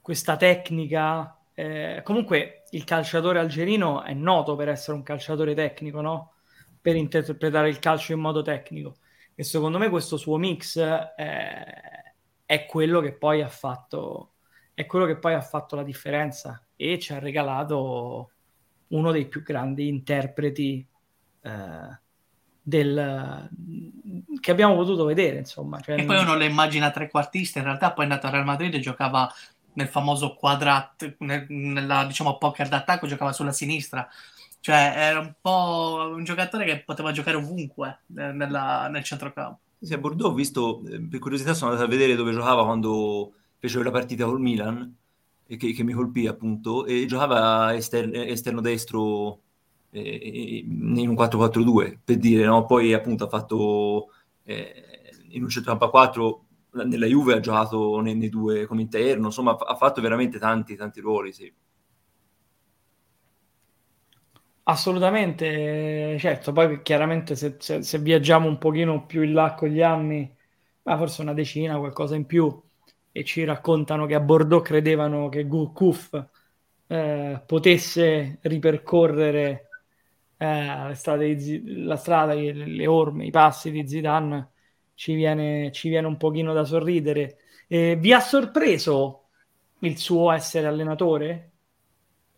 questa 0.00 0.36
tecnica. 0.36 1.34
Eh, 1.54 2.02
comunque 2.04 2.64
il 2.70 2.84
calciatore 2.84 3.38
algerino 3.38 4.02
è 4.02 4.12
noto 4.14 4.54
per 4.56 4.68
essere 4.68 4.96
un 4.96 5.02
calciatore 5.02 5.54
tecnico, 5.54 6.00
no? 6.02 6.34
Per 6.80 6.94
interpretare 6.96 7.68
il 7.70 7.78
calcio 7.78 8.12
in 8.12 8.20
modo 8.20 8.42
tecnico. 8.42 8.98
E 9.34 9.42
secondo 9.42 9.78
me 9.78 9.88
questo 9.88 10.16
suo 10.18 10.36
mix 10.36 10.78
è, 10.78 12.02
è 12.44 12.66
quello 12.66 13.00
che 13.00 13.14
poi 13.14 13.40
ha 13.42 13.48
fatto, 13.48 14.34
è 14.80 14.86
quello 14.86 15.04
che 15.04 15.16
poi 15.16 15.34
ha 15.34 15.42
fatto 15.42 15.76
la 15.76 15.82
differenza 15.82 16.62
e 16.74 16.98
ci 16.98 17.12
ha 17.12 17.18
regalato 17.18 18.30
uno 18.88 19.12
dei 19.12 19.26
più 19.26 19.42
grandi 19.42 19.88
interpreti 19.88 20.84
eh, 21.42 21.98
del, 22.62 23.50
che 24.40 24.50
abbiamo 24.50 24.76
potuto 24.76 25.04
vedere. 25.04 25.36
Insomma. 25.38 25.80
Cioè, 25.80 26.00
e 26.00 26.04
poi 26.04 26.16
uno 26.16 26.34
lo 26.34 26.44
immagina 26.44 26.90
trequartista, 26.90 27.58
in 27.58 27.66
realtà 27.66 27.92
poi 27.92 28.06
è 28.06 28.08
andato 28.08 28.26
al 28.26 28.32
Real 28.32 28.46
Madrid 28.46 28.72
e 28.72 28.80
giocava 28.80 29.30
nel 29.74 29.88
famoso 29.88 30.34
quadrat, 30.34 31.16
nel, 31.18 31.44
nella 31.48 32.06
diciamo 32.06 32.38
poker 32.38 32.68
d'attacco, 32.68 33.06
giocava 33.06 33.32
sulla 33.32 33.52
sinistra. 33.52 34.08
Cioè 34.60 34.94
era 34.96 35.20
un 35.20 35.34
po' 35.38 36.10
un 36.14 36.24
giocatore 36.24 36.64
che 36.64 36.82
poteva 36.84 37.12
giocare 37.12 37.36
ovunque 37.36 38.00
nella, 38.06 38.88
nel 38.88 39.04
centrocampo. 39.04 39.58
Sì, 39.78 39.92
a 39.92 39.98
Bordeaux 39.98 40.32
ho 40.32 40.34
visto, 40.34 40.82
eh, 40.86 41.00
per 41.00 41.18
curiosità 41.18 41.52
sono 41.52 41.70
andato 41.70 41.86
a 41.86 41.90
vedere 41.90 42.14
dove 42.14 42.32
giocava 42.32 42.64
quando 42.64 43.32
fece 43.60 43.82
la 43.82 43.90
partita 43.92 44.24
col 44.24 44.40
Milan, 44.40 44.96
che, 45.46 45.56
che 45.72 45.82
mi 45.84 45.92
colpì 45.92 46.26
appunto, 46.26 46.86
e 46.86 47.06
giocava 47.06 47.74
ester- 47.74 48.14
esterno 48.14 48.60
destro 48.60 49.42
eh, 49.90 50.64
in 50.66 51.08
un 51.08 51.14
4-4-2, 51.14 52.00
per 52.04 52.16
dire, 52.16 52.44
no? 52.46 52.64
Poi 52.66 52.92
appunto 52.92 53.24
ha 53.24 53.28
fatto 53.28 54.08
eh, 54.44 54.72
in 55.28 55.42
un 55.42 55.48
centrocampo 55.48 55.84
a 55.84 55.90
4 55.90 56.44
nella 56.72 57.06
Juve 57.06 57.34
ha 57.34 57.40
giocato 57.40 58.00
nei, 58.00 58.14
nei, 58.14 58.28
due 58.28 58.66
come 58.66 58.82
interno, 58.82 59.26
insomma 59.26 59.56
ha 59.56 59.74
fatto 59.74 60.00
veramente 60.00 60.38
tanti, 60.38 60.76
tanti 60.76 61.00
ruoli, 61.00 61.32
sì. 61.32 61.52
Assolutamente, 64.64 66.16
certo, 66.18 66.52
poi 66.52 66.80
chiaramente 66.82 67.34
se, 67.34 67.56
se, 67.58 67.82
se, 67.82 67.98
viaggiamo 67.98 68.46
un 68.46 68.56
pochino 68.58 69.04
più 69.04 69.22
in 69.22 69.32
là 69.32 69.54
con 69.54 69.68
gli 69.68 69.82
anni, 69.82 70.32
ma 70.82 70.96
forse 70.96 71.22
una 71.22 71.34
decina, 71.34 71.76
qualcosa 71.78 72.14
in 72.14 72.24
più, 72.26 72.62
e 73.12 73.24
ci 73.24 73.44
raccontano 73.44 74.06
che 74.06 74.14
a 74.14 74.20
Bordeaux 74.20 74.64
credevano 74.64 75.28
che 75.28 75.46
Gourcuff 75.46 76.14
eh, 76.86 77.42
potesse 77.44 78.38
ripercorrere 78.42 79.68
eh, 80.36 81.36
di, 81.36 81.84
la 81.84 81.96
strada, 81.96 82.34
le, 82.34 82.52
le, 82.52 82.86
orme, 82.86 83.26
i 83.26 83.30
passi 83.30 83.70
di 83.70 83.86
Zidane, 83.86 84.50
ci 84.94 85.14
viene, 85.14 85.70
ci 85.72 85.88
viene 85.88 86.06
un 86.06 86.16
pochino 86.16 86.52
da 86.52 86.64
sorridere. 86.64 87.38
Eh, 87.66 87.96
vi 87.96 88.12
ha 88.12 88.20
sorpreso 88.20 89.28
il 89.80 89.98
suo 89.98 90.30
essere 90.32 90.66
allenatore? 90.66 91.50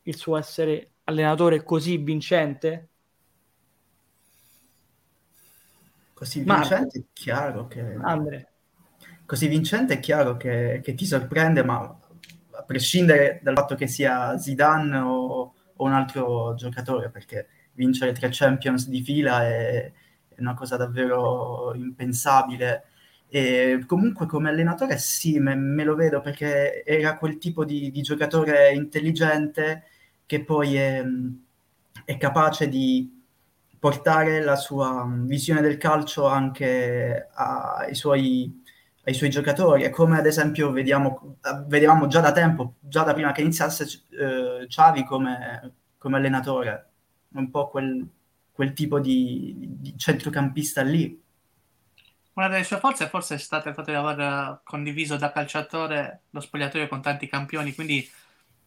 Il 0.03 0.17
suo 0.17 0.37
essere 0.37 0.91
allenatore 1.05 1.63
così 1.63 1.97
vincente? 1.99 2.89
Così 6.13 6.41
vincente 6.43 6.99
è 6.99 7.03
chiaro 7.13 7.67
che... 7.67 7.81
Andre. 8.01 8.52
Così 9.33 9.49
vincente 9.49 9.95
è 9.95 9.99
chiaro 9.99 10.37
che, 10.37 10.83
che, 10.85 10.93
ti 10.93 11.07
sorprende, 11.07 11.65
ma 11.65 11.79
a 11.81 12.63
prescindere 12.65 13.41
dal 13.43 13.55
fatto 13.55 13.75
che 13.75 13.87
sia 13.87 14.37
Zidane 14.37 14.99
o, 14.99 15.55
o 15.75 15.85
un 15.87 15.93
altro 15.95 16.53
giocatore, 16.55 17.09
perché 17.09 17.49
vincere 17.73 18.13
tre 18.13 18.29
Champions 18.31 18.89
di 18.89 19.03
fila 19.03 19.47
è, 19.47 19.91
è 20.29 20.35
una 20.37 20.53
cosa 20.53 20.77
davvero 20.77 21.73
impensabile. 21.75 22.85
E 23.27 23.83
comunque 23.87 24.27
come 24.27 24.51
allenatore 24.51 24.99
sì, 24.99 25.39
me, 25.39 25.55
me, 25.55 25.85
lo 25.85 25.95
vedo 25.95 26.21
perché 26.21 26.85
era 26.85 27.17
quel 27.17 27.39
tipo 27.39 27.65
di, 27.65 27.91
di 27.91 28.03
giocatore 28.03 28.75
intelligente 28.75 29.85
che 30.27 30.45
poi 30.45 30.77
è, 30.77 31.03
è, 32.05 32.19
capace 32.19 32.69
di 32.69 33.25
portare 33.79 34.43
la 34.43 34.57
sua 34.57 35.09
visione 35.11 35.63
del 35.63 35.79
calcio 35.79 36.27
anche 36.27 37.29
ai 37.33 37.95
suoi, 37.95 38.62
ai 39.05 39.15
suoi 39.15 39.31
giocatori. 39.31 39.85
E 39.85 39.91
come 39.91 40.19
ad 40.19 40.27
esempio 40.27 40.71
vediamo, 40.71 41.37
vedevamo 41.67 42.07
già 42.07 42.21
da 42.21 42.33
tempo, 42.33 42.75
già 42.81 43.03
da 43.03 43.15
prima 43.15 43.33
che 43.33 43.41
iniziasse 43.41 44.05
eh, 44.11 44.67
Xavi 44.67 45.05
come, 45.05 45.75
come 45.99 46.17
allenatore 46.17 46.87
un 47.35 47.51
po' 47.51 47.69
quel, 47.69 48.07
quel 48.53 48.73
tipo 48.73 49.01
di, 49.01 49.55
di, 49.59 49.97
centrocampista 49.97 50.83
lì. 50.83 51.21
Una 52.35 52.49
delle 52.49 52.65
sue 52.65 52.79
forze 52.79 53.09
forse 53.09 53.35
è 53.35 53.39
stata 53.39 53.69
il 53.69 53.75
fatto 53.75 53.91
di 53.91 53.97
aver 53.97 54.61
condiviso 54.65 55.17
da 55.17 55.33
calciatore 55.33 56.23
lo 56.31 56.41
spogliatoio 56.41 56.89
con 56.89 57.03
tanti 57.03 57.27
campioni, 57.27 57.75
quindi 57.75 58.09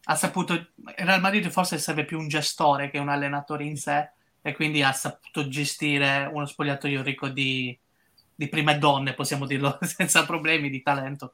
ha 0.08 0.14
saputo, 0.14 0.54
il 0.54 0.70
Real 0.98 1.20
Madrid 1.20 1.48
forse 1.48 1.78
serve 1.78 2.04
più 2.04 2.18
un 2.18 2.28
gestore 2.28 2.90
che 2.90 2.98
un 2.98 3.08
allenatore 3.08 3.64
in 3.64 3.76
sé 3.76 4.10
e 4.40 4.54
quindi 4.54 4.82
ha 4.82 4.92
saputo 4.92 5.48
gestire 5.48 6.30
uno 6.32 6.46
spogliatoio 6.46 7.02
ricco 7.02 7.26
di, 7.28 7.76
di 8.36 8.48
prime 8.48 8.78
donne, 8.78 9.14
possiamo 9.14 9.46
dirlo 9.46 9.78
senza 9.82 10.24
problemi, 10.24 10.70
di 10.70 10.82
talento 10.82 11.32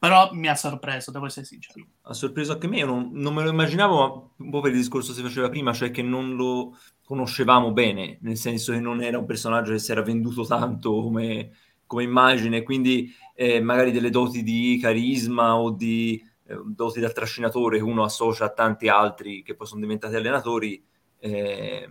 però 0.00 0.30
mi 0.32 0.48
ha 0.48 0.54
sorpreso, 0.54 1.10
devo 1.10 1.26
essere 1.26 1.44
sincero. 1.44 1.86
Ha 2.04 2.14
sorpreso 2.14 2.52
anche 2.52 2.66
me, 2.66 2.82
non, 2.82 3.10
non, 3.12 3.34
me 3.34 3.42
lo 3.42 3.50
immaginavo, 3.50 4.32
un 4.34 4.48
po' 4.48 4.60
per 4.60 4.70
il 4.70 4.78
discorso 4.78 5.10
che 5.10 5.18
si 5.18 5.22
faceva 5.22 5.50
prima, 5.50 5.74
cioè 5.74 5.90
che 5.90 6.00
non 6.00 6.36
lo 6.36 6.74
conoscevamo 7.04 7.70
bene, 7.72 8.16
nel 8.22 8.38
senso 8.38 8.72
che 8.72 8.80
non 8.80 9.02
era 9.02 9.18
un 9.18 9.26
personaggio 9.26 9.72
che 9.72 9.78
si 9.78 9.92
era 9.92 10.00
venduto 10.00 10.46
tanto 10.46 11.02
come, 11.02 11.50
come 11.84 12.02
immagine, 12.02 12.62
quindi 12.62 13.12
eh, 13.34 13.60
magari 13.60 13.92
delle 13.92 14.08
doti 14.08 14.42
di 14.42 14.78
carisma 14.80 15.56
o 15.56 15.70
di 15.70 16.24
eh, 16.46 16.58
doti 16.64 16.98
da 16.98 17.10
trascinatore 17.10 17.76
che 17.76 17.84
uno 17.84 18.02
associa 18.02 18.46
a 18.46 18.52
tanti 18.54 18.88
altri 18.88 19.42
che 19.42 19.54
poi 19.54 19.66
sono 19.66 19.82
diventati 19.82 20.14
allenatori, 20.14 20.82
eh, 21.18 21.90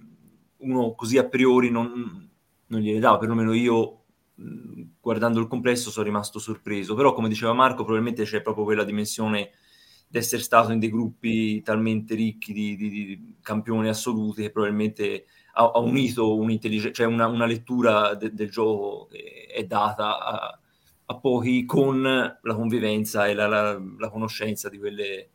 uno 0.58 0.96
così 0.96 1.20
a 1.20 1.28
priori 1.28 1.70
non, 1.70 2.28
non 2.66 2.82
gliele 2.82 2.98
dava, 2.98 3.20
perlomeno 3.20 3.54
io 3.54 4.06
guardando 5.00 5.40
il 5.40 5.48
complesso 5.48 5.90
sono 5.90 6.06
rimasto 6.06 6.40
sorpreso, 6.40 6.96
però 6.96 7.14
come 7.14 7.28
diceva 7.28 7.54
Marco 7.54 7.84
probabilmente 7.84 8.24
c'è 8.24 8.42
proprio 8.42 8.64
quella 8.64 8.84
dimensione 8.84 9.52
di 10.08 10.18
essere 10.18 10.42
stato 10.42 10.72
in 10.72 10.80
dei 10.80 10.90
gruppi 10.90 11.62
talmente 11.62 12.16
ricchi 12.16 12.52
di, 12.52 12.76
di, 12.76 12.90
di 12.90 13.36
campioni 13.42 13.90
assoluti 13.90 14.42
che 14.42 14.52
probabilmente 14.52 15.26
ha, 15.54 15.72
ha 15.72 15.80
unito 15.80 16.36
un'intelligenza, 16.36 16.96
cioè 16.96 17.06
una, 17.06 17.28
una 17.28 17.46
lettura 17.46 18.16
de, 18.16 18.34
del 18.34 18.50
gioco 18.50 19.08
che 19.12 19.48
è 19.54 19.64
data 19.66 20.20
a, 20.20 20.60
a, 21.06 21.18
pochi 21.18 21.66
con 21.66 22.02
la 22.02 22.56
convivenza 22.56 23.28
e 23.28 23.34
la, 23.34 23.48
la, 23.48 23.82
la 23.98 24.10
conoscenza 24.10 24.68
di 24.70 24.80
quelle, 24.80 25.30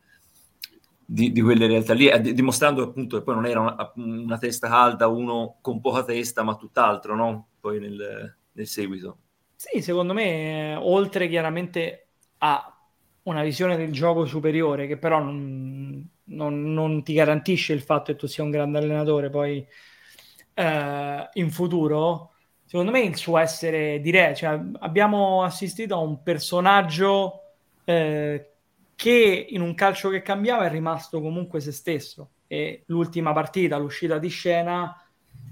di, 1.05 1.31
di, 1.31 1.41
quelle 1.41 1.67
realtà 1.67 1.93
lì, 1.93 2.09
dimostrando 2.33 2.83
appunto 2.83 3.17
che 3.17 3.23
poi 3.23 3.35
non 3.35 3.45
era 3.45 3.61
una, 3.61 3.91
una, 3.95 4.37
testa 4.37 4.67
calda, 4.67 5.07
uno 5.07 5.57
con 5.61 5.79
poca 5.79 6.03
testa, 6.03 6.43
ma 6.43 6.55
tutt'altro, 6.55 7.15
no? 7.15 7.47
Poi 7.59 7.79
nel, 7.79 8.37
nel 8.55 8.67
seguito. 8.67 9.17
Sì, 9.55 9.81
secondo 9.81 10.13
me, 10.13 10.75
oltre 10.75 11.27
chiaramente 11.29 12.07
a 12.39 12.69
una 13.23 13.43
visione 13.43 13.77
del 13.77 13.91
gioco 13.91 14.25
superiore, 14.25 14.87
che 14.87 14.97
però 14.97 15.19
non, 15.19 16.07
non, 16.25 16.73
non 16.73 17.03
ti 17.03 17.13
garantisce 17.13 17.73
il 17.73 17.81
fatto 17.81 18.11
che 18.11 18.17
tu 18.17 18.27
sia 18.27 18.43
un 18.43 18.51
grande 18.51 18.77
allenatore 18.77 19.29
poi 19.29 19.65
eh, 20.53 21.29
in 21.33 21.51
futuro, 21.51 22.33
secondo 22.65 22.91
me 22.91 23.01
il 23.01 23.15
suo 23.15 23.37
essere 23.37 23.99
diretto, 24.01 24.35
cioè, 24.37 24.59
abbiamo 24.79 25.43
assistito 25.43 25.95
a 25.95 25.99
un 25.99 26.21
personaggio 26.21 27.41
eh, 27.85 28.51
che 28.95 29.47
in 29.49 29.61
un 29.61 29.73
calcio 29.73 30.09
che 30.09 30.21
cambiava 30.21 30.65
è 30.65 30.69
rimasto 30.69 31.21
comunque 31.21 31.59
se 31.59 31.71
stesso 31.71 32.31
e 32.47 32.83
l'ultima 32.87 33.33
partita, 33.33 33.77
l'uscita 33.77 34.17
di 34.19 34.29
scena, 34.29 34.95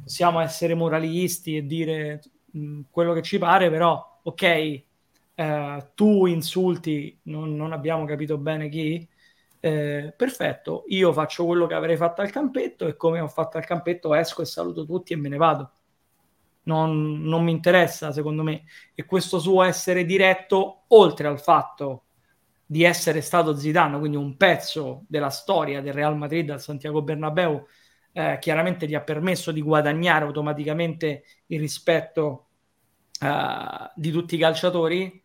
possiamo 0.03 0.39
essere 0.39 0.75
moralisti 0.75 1.57
e 1.57 1.65
dire 1.65 2.21
Mm, 2.57 2.81
quello 2.91 3.13
che 3.13 3.21
ci 3.21 3.37
pare, 3.39 3.69
però, 3.69 4.19
ok, 4.23 4.43
eh, 5.35 5.91
tu 5.95 6.25
insulti, 6.27 7.17
non, 7.23 7.55
non, 7.55 7.71
abbiamo 7.73 8.05
capito 8.05 8.37
bene 8.37 8.69
chi, 8.69 9.07
eh, 9.59 10.13
perfetto, 10.15 10.83
io 10.87 11.11
faccio 11.13 11.45
quello 11.45 11.65
che 11.65 11.73
avrei 11.73 11.97
fatto 11.97 12.21
al 12.21 12.29
campetto 12.31 12.85
e 12.87 12.95
come 12.95 13.19
ho 13.19 13.27
fatto 13.27 13.57
al 13.57 13.65
campetto 13.65 14.13
esco 14.13 14.41
e 14.41 14.45
saluto 14.45 14.85
tutti 14.85 15.13
e 15.13 15.15
me 15.15 15.29
ne 15.29 15.37
vado. 15.37 15.71
Non, 16.65 17.21
non 17.23 17.43
mi 17.43 17.51
interessa, 17.51 18.11
secondo 18.11 18.43
me. 18.43 18.63
E 18.93 19.05
questo 19.05 19.39
suo 19.39 19.63
essere 19.63 20.05
diretto, 20.05 20.83
oltre 20.89 21.27
al 21.27 21.39
fatto 21.41 22.05
di 22.65 22.83
essere 22.83 23.21
stato 23.21 23.55
Zidane, 23.55 23.99
quindi 23.99 24.17
un 24.17 24.37
pezzo 24.37 25.03
della 25.07 25.29
storia 25.29 25.81
del 25.81 25.93
Real 25.93 26.17
Madrid 26.17 26.49
al 26.49 26.61
Santiago 26.61 27.01
Bernabeu, 27.01 27.65
eh, 28.13 28.37
chiaramente 28.39 28.87
gli 28.87 28.95
ha 28.95 29.01
permesso 29.01 29.51
di 29.51 29.61
guadagnare 29.61 30.25
automaticamente 30.25 31.23
il 31.47 31.59
rispetto 31.59 32.47
eh, 33.19 33.91
di 33.95 34.11
tutti 34.11 34.35
i 34.35 34.37
calciatori, 34.37 35.21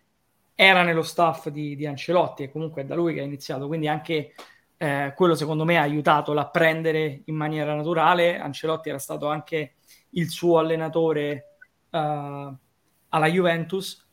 era 0.54 0.82
nello 0.82 1.02
staff 1.02 1.48
di, 1.48 1.76
di, 1.76 1.86
Ancelotti 1.86 2.42
e 2.42 2.50
comunque 2.50 2.82
è 2.82 2.84
da 2.84 2.96
lui 2.96 3.14
che 3.14 3.20
ha 3.20 3.24
iniziato, 3.24 3.68
quindi 3.68 3.86
anche 3.86 4.34
eh, 4.76 5.12
quello 5.14 5.34
secondo 5.34 5.64
me 5.64 5.78
ha 5.78 5.82
aiutato 5.82 6.32
l'apprendere 6.32 7.22
in 7.26 7.36
maniera 7.36 7.74
naturale. 7.74 8.38
Ancelotti 8.38 8.88
era 8.88 8.98
stato 8.98 9.28
anche 9.28 9.74
il 10.10 10.28
suo 10.30 10.58
allenatore 10.58 11.58
uh, 11.90 11.98
alla 11.98 13.26
Juventus 13.26 14.04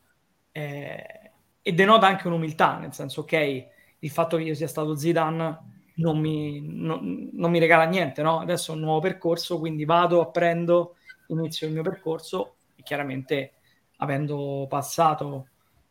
eh, 0.52 1.32
e 1.62 1.74
denota 1.74 2.06
anche 2.08 2.28
un'umiltà, 2.28 2.78
nel 2.78 2.94
senso 2.94 3.22
ok, 3.22 3.68
il 4.00 4.10
fatto 4.12 4.38
che 4.38 4.44
io 4.44 4.54
sia 4.54 4.68
stato 4.68 4.96
Zidane 4.96 5.75
non 5.96 6.20
mi, 6.20 6.62
non, 6.62 7.30
non 7.34 7.52
mi 7.52 7.60
regala 7.60 7.86
niente, 7.86 8.22
no? 8.22 8.40
Adesso 8.40 8.72
ho 8.72 8.76
un 8.76 8.82
nuovo 8.82 9.00
percorso, 9.00 9.60
quindi 9.60 9.86
vado, 9.86 10.22
apprendo, 10.22 10.96
inizio 11.28 11.68
il 11.68 11.74
mio 11.74 11.84
percorso 11.84 12.56
e 12.76 12.84
chiaramente 12.84 13.54
avendo 13.98 14.66
passato 14.70 15.50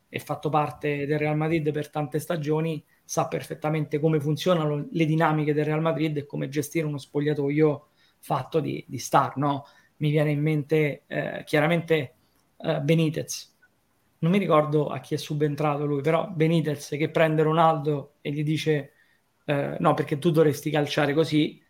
e 0.09 0.19
fatto 0.19 0.49
parte 0.49 1.07
del 1.07 1.19
Real 1.19 1.37
Madrid 1.37 1.73
per 1.73 1.91
tante 1.91 2.19
stagioni, 2.21 2.85
sa 3.05 3.27
perfettamente 3.29 3.99
come 3.99 4.21
funzionano 4.21 4.87
le 4.91 5.05
dinamiche 5.07 5.53
del 5.53 5.65
Real 5.65 5.81
Madrid 5.81 6.17
e 6.17 6.27
come 6.27 6.49
gestire 6.49 6.87
uno 6.87 6.99
spogliatoio 6.99 7.89
fatto 8.21 8.61
di, 8.61 8.85
di 8.87 8.99
star, 8.99 9.37
no? 9.37 9.67
Mi 9.97 10.11
viene 10.11 10.31
in 10.31 10.41
mente 10.41 11.03
eh, 11.07 11.43
chiaramente 11.45 12.15
eh, 12.59 12.81
Benitez. 12.81 13.53
Non 14.19 14.31
mi 14.33 14.39
ricordo 14.39 14.89
a 14.89 15.01
chi 15.01 15.15
è 15.15 15.19
subentrato 15.19 15.85
lui, 15.85 16.01
però 16.01 16.29
Benitez 16.29 16.89
che 16.91 17.11
prende 17.11 17.43
Ronaldo 17.43 18.15
e 18.21 18.31
gli 18.33 18.43
dice 18.43 18.94
eh, 19.45 19.77
no, 19.79 19.95
perché 19.95 20.19
tu 20.19 20.31
dovresti 20.31 20.71
calciare 20.71 21.15
così, 21.15 21.63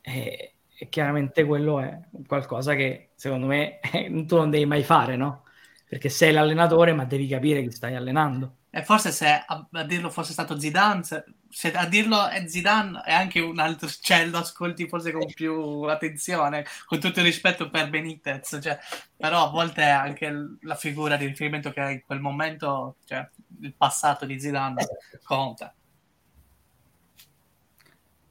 e, 0.00 0.54
e, 0.76 0.88
chiaramente 0.88 1.44
quello 1.44 1.80
è 1.80 2.00
qualcosa 2.26 2.74
che 2.74 3.10
secondo 3.14 3.46
me 3.46 3.80
tu 4.26 4.36
non 4.36 4.50
devi 4.50 4.66
mai 4.66 4.82
fare, 4.82 5.16
no? 5.16 5.44
perché 5.92 6.08
sei 6.08 6.32
l'allenatore, 6.32 6.94
ma 6.94 7.04
devi 7.04 7.28
capire 7.28 7.62
chi 7.62 7.70
stai 7.70 7.94
allenando. 7.94 8.60
E 8.70 8.82
forse 8.82 9.12
se 9.12 9.26
a, 9.28 9.68
a 9.70 9.84
dirlo 9.84 10.08
fosse 10.08 10.32
stato 10.32 10.58
Zidane, 10.58 11.02
se, 11.04 11.70
a 11.72 11.86
dirlo 11.86 12.28
è 12.28 12.48
Zidane 12.48 13.02
è 13.04 13.12
anche 13.12 13.40
un 13.40 13.58
altro, 13.58 13.90
cioè 14.00 14.24
lo 14.24 14.38
ascolti 14.38 14.88
forse 14.88 15.12
con 15.12 15.26
più 15.34 15.82
attenzione, 15.82 16.64
con 16.86 16.98
tutto 16.98 17.18
il 17.18 17.26
rispetto 17.26 17.68
per 17.68 17.90
Benitez, 17.90 18.58
cioè, 18.62 18.78
però 19.14 19.48
a 19.48 19.50
volte 19.50 19.82
anche 19.82 20.32
la 20.62 20.76
figura 20.76 21.18
di 21.18 21.26
riferimento 21.26 21.70
che 21.72 21.80
hai 21.82 21.92
in 21.92 22.02
quel 22.06 22.20
momento, 22.20 22.96
cioè 23.04 23.28
il 23.60 23.74
passato 23.74 24.24
di 24.24 24.40
Zidane 24.40 24.86
conta. 25.22 25.74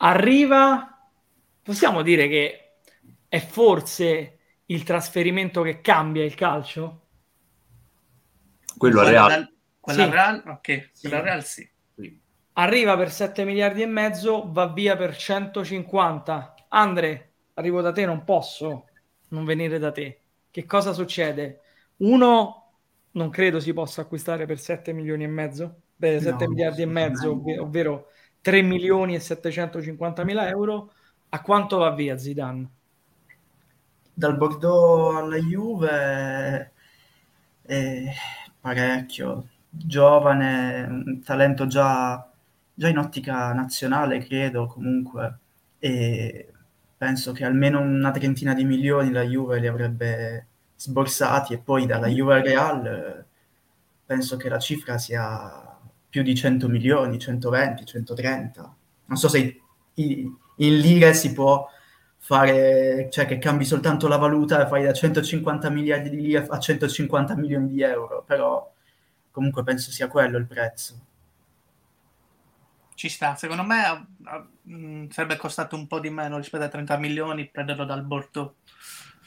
Arriva, 0.04 1.10
possiamo 1.62 2.02
dire 2.02 2.28
che 2.28 2.78
è 3.28 3.40
forse 3.40 4.40
il 4.66 4.84
trasferimento 4.84 5.62
che 5.62 5.82
cambia 5.82 6.24
il 6.24 6.34
calcio? 6.36 7.08
Quello 8.78 9.02
a 9.02 9.10
Real. 9.10 9.54
Quella 9.80 10.06
Sì. 10.06 10.10
Real, 10.10 10.44
ok, 10.48 10.90
Sì. 10.94 11.08
quella 11.08 11.22
Real 11.24 11.44
sì. 11.44 11.70
Arriva 12.54 12.98
per 12.98 13.12
7 13.12 13.46
miliardi 13.46 13.82
e 13.82 13.86
mezzo, 13.86 14.52
va 14.52 14.68
via 14.68 14.96
per 14.98 15.16
150. 15.16 16.54
Andre, 16.70 17.34
arrivo 17.54 17.82
da 17.82 17.92
te, 17.92 18.06
non 18.06 18.24
posso 18.24 18.86
non 19.30 19.46
venire 19.46 19.80
da 19.80 19.92
te. 19.92 20.20
Che 20.50 20.66
cosa 20.66 20.94
succede? 20.94 21.62
Uno, 21.98 22.74
non 23.12 23.30
credo 23.30 23.60
si 23.60 23.72
possa 23.74 24.02
acquistare 24.02 24.46
per 24.46 24.60
7 24.60 24.92
milioni 24.94 25.24
e 25.24 25.28
mezzo, 25.28 25.82
beh, 25.96 26.20
7 26.20 26.46
No, 26.46 26.50
miliardi 26.52 26.82
e 26.82 26.86
mezzo, 26.86 27.42
ovvero 27.62 28.08
3 28.42 28.62
milioni 28.62 29.16
e 29.16 29.20
750 29.20 30.24
mila 30.24 30.48
euro. 30.48 30.92
A 31.30 31.42
quanto 31.42 31.78
va 31.78 31.92
via 31.92 32.18
Zidane? 32.18 32.70
Dal 34.14 34.36
Bordeaux 34.36 35.16
alla 35.16 35.38
Juve 35.38 36.72
eh, 37.64 38.12
parecchio, 38.60 39.48
giovane, 39.70 40.84
un 40.84 41.22
talento 41.24 41.68
già, 41.68 42.30
già 42.74 42.88
in 42.90 42.98
ottica 42.98 43.54
nazionale, 43.54 44.20
credo 44.20 44.66
comunque, 44.68 45.40
e 45.80 46.52
penso 46.98 47.32
che 47.32 47.46
almeno 47.46 47.80
una 47.80 48.12
trentina 48.12 48.54
di 48.54 48.66
milioni 48.66 49.12
la 49.12 49.24
Juve 49.24 49.60
li 49.60 49.68
avrebbe 49.68 50.48
sborsati 50.76 51.54
e 51.54 51.60
poi 51.60 51.86
dalla 51.86 52.08
Juve 52.08 52.36
al 52.36 52.44
Real 52.44 52.86
eh, 52.86 53.26
penso 54.06 54.38
che 54.38 54.50
la 54.50 54.60
cifra 54.60 54.98
sia 54.98 55.71
più 56.12 56.24
di 56.24 56.36
100 56.36 56.68
milioni, 56.68 57.18
120, 57.18 57.86
130. 57.86 58.76
Non 59.06 59.18
so 59.18 59.30
se 59.30 59.62
in 59.94 60.36
lire 60.56 61.14
si 61.14 61.32
può 61.32 61.66
fare, 62.18 63.08
cioè 63.10 63.26
che 63.26 63.38
cambi 63.38 63.64
soltanto 63.64 64.10
la 64.10 64.18
valuta 64.18 64.62
e 64.62 64.68
fai 64.68 64.84
da 64.84 64.92
150 64.92 65.70
miliardi 65.70 66.10
di 66.10 66.22
lire 66.22 66.46
a 66.46 66.60
150 66.60 67.36
milioni 67.38 67.70
di 67.70 67.82
euro, 67.82 68.24
però 68.28 68.72
comunque 69.32 69.64
penso 69.64 69.90
sia 69.90 70.10
quello 70.10 70.38
il 70.38 70.46
prezzo. 70.46 71.00
Ci 72.94 73.08
sta, 73.08 73.36
secondo 73.36 73.64
me 73.64 73.84
ah, 73.86 74.06
ah, 74.26 74.48
mh, 74.64 75.08
sarebbe 75.12 75.38
costato 75.38 75.78
un 75.78 75.88
po' 75.88 76.02
di 76.02 76.10
meno 76.10 76.36
rispetto 76.36 76.66
ai 76.66 76.70
30 76.70 76.98
milioni 76.98 77.48
prenderlo 77.50 77.86
dal 77.86 78.04
Bordeaux. 78.04 78.54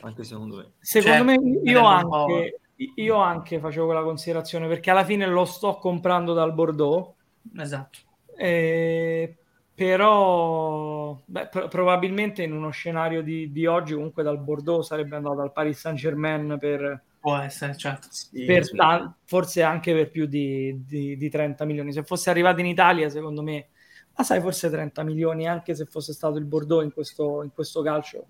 Anche 0.02 0.22
secondo 0.22 0.56
me. 0.56 0.72
Secondo 0.80 1.32
Cioè, 1.32 1.38
me 1.38 1.60
io 1.64 1.84
anche, 1.84 2.60
io 2.96 3.16
anche 3.16 3.58
facevo 3.58 3.86
quella 3.86 4.02
considerazione 4.02 4.68
perché 4.68 4.90
alla 4.90 5.04
fine 5.04 5.26
lo 5.26 5.44
sto 5.44 5.76
comprando 5.76 6.32
dal 6.32 6.52
Bordeaux, 6.54 7.14
Esatto. 7.56 7.98
eh, 8.36 9.36
però 9.74 11.20
beh, 11.24 11.48
pro- 11.48 11.68
probabilmente 11.68 12.42
in 12.42 12.52
uno 12.52 12.70
scenario 12.70 13.22
di, 13.22 13.50
di 13.50 13.66
oggi 13.66 13.94
comunque 13.94 14.22
dal 14.22 14.38
Bordeaux 14.38 14.86
sarebbe 14.86 15.16
andato 15.16 15.40
al 15.40 15.52
Paris 15.52 15.78
Saint 15.78 15.98
Germain 15.98 16.56
per, 16.58 17.02
Può 17.18 17.36
essere, 17.38 17.74
certo. 17.76 18.08
Sì, 18.10 18.44
per 18.44 18.64
sì. 18.66 18.76
forse 19.24 19.62
anche 19.62 19.94
per 19.94 20.10
più 20.10 20.26
di, 20.26 20.84
di- 20.84 21.16
di 21.16 21.28
30 21.30 21.64
milioni. 21.64 21.90
Se 21.90 22.02
fosse 22.04 22.28
arrivato 22.28 22.60
in 22.60 22.66
Italia, 22.66 23.08
secondo 23.08 23.42
me, 23.42 23.68
ma 24.14 24.22
sai, 24.24 24.40
forse 24.42 24.68
30 24.68 25.02
milioni, 25.02 25.48
anche 25.48 25.74
se 25.74 25.86
fosse 25.86 26.12
stato 26.12 26.36
il 26.36 26.44
Bordeaux 26.44 26.84
in 26.84 26.92
questo, 26.92 27.42
in 27.42 27.50
questo 27.50 27.80
calcio, 27.82 28.26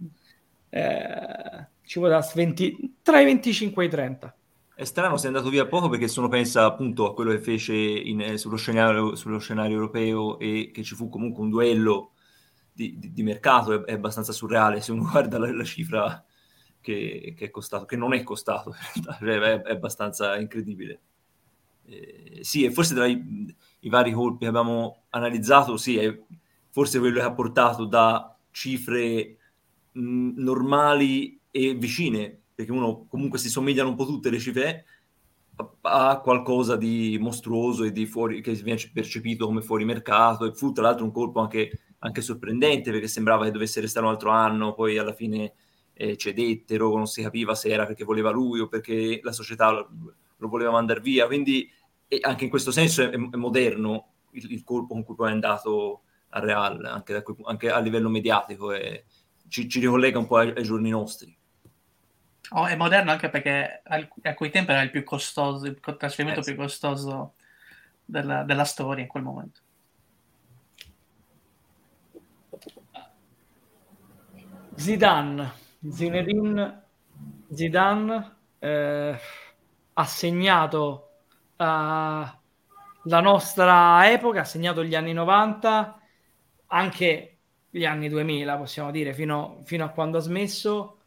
eh, 0.71 1.69
ci 1.83 1.99
vorrà 1.99 2.25
20 2.35 2.99
tra 3.03 3.21
i 3.21 3.25
25 3.25 3.83
e 3.83 3.87
i 3.87 3.91
30. 3.91 4.37
È 4.77 4.83
strano, 4.85 5.17
sei 5.17 5.29
andato 5.29 5.51
via 5.51 5.67
poco 5.67 5.89
perché 5.89 6.09
sono 6.09 6.29
pensa 6.29 6.65
appunto 6.65 7.09
a 7.09 7.15
quello 7.15 7.31
che 7.31 7.39
fece 7.39 7.75
in- 7.75 8.21
eh, 8.21 8.39
sullo, 8.39 8.57
scenario, 8.57 9.15
sullo 9.15 9.39
scenario 9.39 9.77
europeo 9.77 10.39
e 10.41 10.71
che 10.73 10.83
ci 10.83 10.95
fu 10.97 11.09
comunque 11.09 11.43
un 11.45 11.51
duello 11.51 12.13
di, 12.73 12.99
di- 12.99 13.13
di 13.13 13.23
mercato, 13.23 13.73
è, 13.73 13.91
è 13.91 13.93
abbastanza 13.95 14.33
surreale 14.33 14.81
se 14.81 14.91
uno 14.93 15.05
guarda 15.11 15.39
la, 15.39 15.53
la 15.55 15.63
cifra 15.65 16.25
che, 16.81 17.35
che 17.37 17.45
è 17.47 17.51
costato, 17.51 17.85
che 17.85 17.97
non 17.97 18.15
è 18.15 18.23
costato, 18.25 18.75
cioè, 19.03 19.39
è, 19.39 19.63
è 19.63 19.71
abbastanza 19.73 20.37
incredibile. 20.39 21.01
Eh, 21.87 22.39
sì, 22.43 22.65
e 22.65 22.71
forse 22.73 22.95
tra 22.95 23.07
i, 23.07 23.23
i 23.81 23.89
vari 23.89 24.13
colpi 24.13 24.41
che 24.41 24.47
abbiamo 24.47 25.05
analizzato, 25.11 25.77
sì, 25.77 25.97
è 25.99 26.19
forse 26.71 26.99
quello 26.99 27.19
che 27.21 27.25
ha 27.25 27.33
portato 27.33 27.85
da 27.85 28.37
cifre 28.51 29.37
mh, 29.93 30.33
normali 30.43 31.39
e 31.51 31.75
vicine, 31.75 32.44
perché 32.55 32.71
uno 32.71 33.07
comunque 33.09 33.39
si 33.39 33.49
somigliano 33.49 33.89
un 33.89 33.97
po' 33.97 34.07
tutte 34.07 34.31
le 34.31 34.39
cifre, 34.39 34.85
a, 35.57 36.11
a 36.11 36.21
qualcosa 36.21 36.77
di 36.77 37.19
mostruoso 37.21 37.85
e 37.85 37.93
di 37.93 38.07
fuori, 38.07 38.41
che 38.41 38.53
viene 38.53 38.81
percepito 38.93 39.47
come 39.47 39.63
fuori 39.63 39.85
mercato, 39.85 40.45
e 40.45 40.55
fu 40.55 40.73
tra 40.73 40.85
l'altro 40.85 41.05
un 41.05 41.13
colpo 41.13 41.41
anche, 41.41 41.79
anche 42.01 42.21
sorprendente, 42.21 42.91
perché 42.91 43.09
sembrava 43.09 43.45
che 43.45 43.51
dovesse 43.51 43.81
restare 43.81 44.07
un 44.07 44.13
altro 44.13 44.31
anno, 44.31 44.75
poi 44.75 44.99
alla 44.99 45.13
fine 45.13 45.55
eh, 45.95 46.17
cedettero, 46.17 46.95
non 46.97 47.07
si 47.07 47.23
capiva 47.23 47.55
se 47.55 47.69
era 47.69 47.87
perché 47.87 48.05
voleva 48.05 48.31
lui 48.31 48.61
o 48.61 48.69
perché 48.69 49.21
la 49.23 49.33
società 49.33 49.71
lo, 49.71 49.89
voleva 50.49 50.71
mandare 50.71 51.01
via, 51.01 51.27
quindi 51.27 51.71
anche 52.21 52.45
in 52.45 52.51
questo 52.51 52.71
senso 52.71 53.03
è, 53.03 53.11
è 53.11 53.37
moderno 53.37 54.13
il, 54.33 54.53
il 54.53 54.65
colpo 54.65 54.95
con 54.95 55.05
cui 55.05 55.15
poi 55.15 55.31
è 55.31 55.33
andato 55.33 56.03
al 56.31 56.43
Real, 56.43 56.85
anche, 56.85 57.13
da 57.13 57.23
anche 57.45 57.71
a 57.71 57.79
livello 57.79 58.09
mediatico, 58.09 58.73
e 58.73 59.05
ci, 59.49 59.69
ci 59.69 59.81
ricollega 59.81 60.19
un 60.19 60.27
po' 60.27 60.37
ai, 60.37 60.51
ai 60.51 60.63
giorni 60.63 60.91
nostri. 60.91 61.37
Oh, 62.57 62.67
è 62.67 62.77
moderno 62.77 63.11
anche 63.11 63.29
perché 63.31 63.83
a 63.85 64.35
quei 64.35 64.51
tempi 64.51 64.71
era 64.71 64.81
il 64.83 64.91
più 64.91 65.03
costoso, 65.03 65.67
il 65.67 65.81
trasferimento 65.81 66.41
Eh, 66.41 66.43
sì. 66.43 66.53
più 66.53 66.57
costoso 66.57 67.35
della, 68.05 68.45
della 68.45 68.65
storia 68.65 69.03
in 69.03 69.09
quel 69.09 69.23
momento. 69.25 69.61
Zidane, 74.77 75.53
Zinedine 75.89 76.83
Zidane 77.53 78.37
eh, 78.59 79.19
ha 79.93 80.05
segnato 80.05 81.11
eh, 81.57 81.65
la 83.07 83.21
nostra 83.21 84.11
epoca, 84.11 84.41
ha 84.41 84.45
segnato 84.45 84.83
gli 84.85 84.95
anni 84.95 85.13
90, 85.13 86.01
anche 86.67 87.39
gli 87.71 87.85
anni 87.85 88.09
2000, 88.09 88.57
possiamo 88.57 88.91
dire, 88.91 89.15
fino, 89.15 89.61
fino 89.65 89.85
a 89.85 89.89
quando 89.91 90.19
ha 90.19 90.21
smesso. 90.21 90.99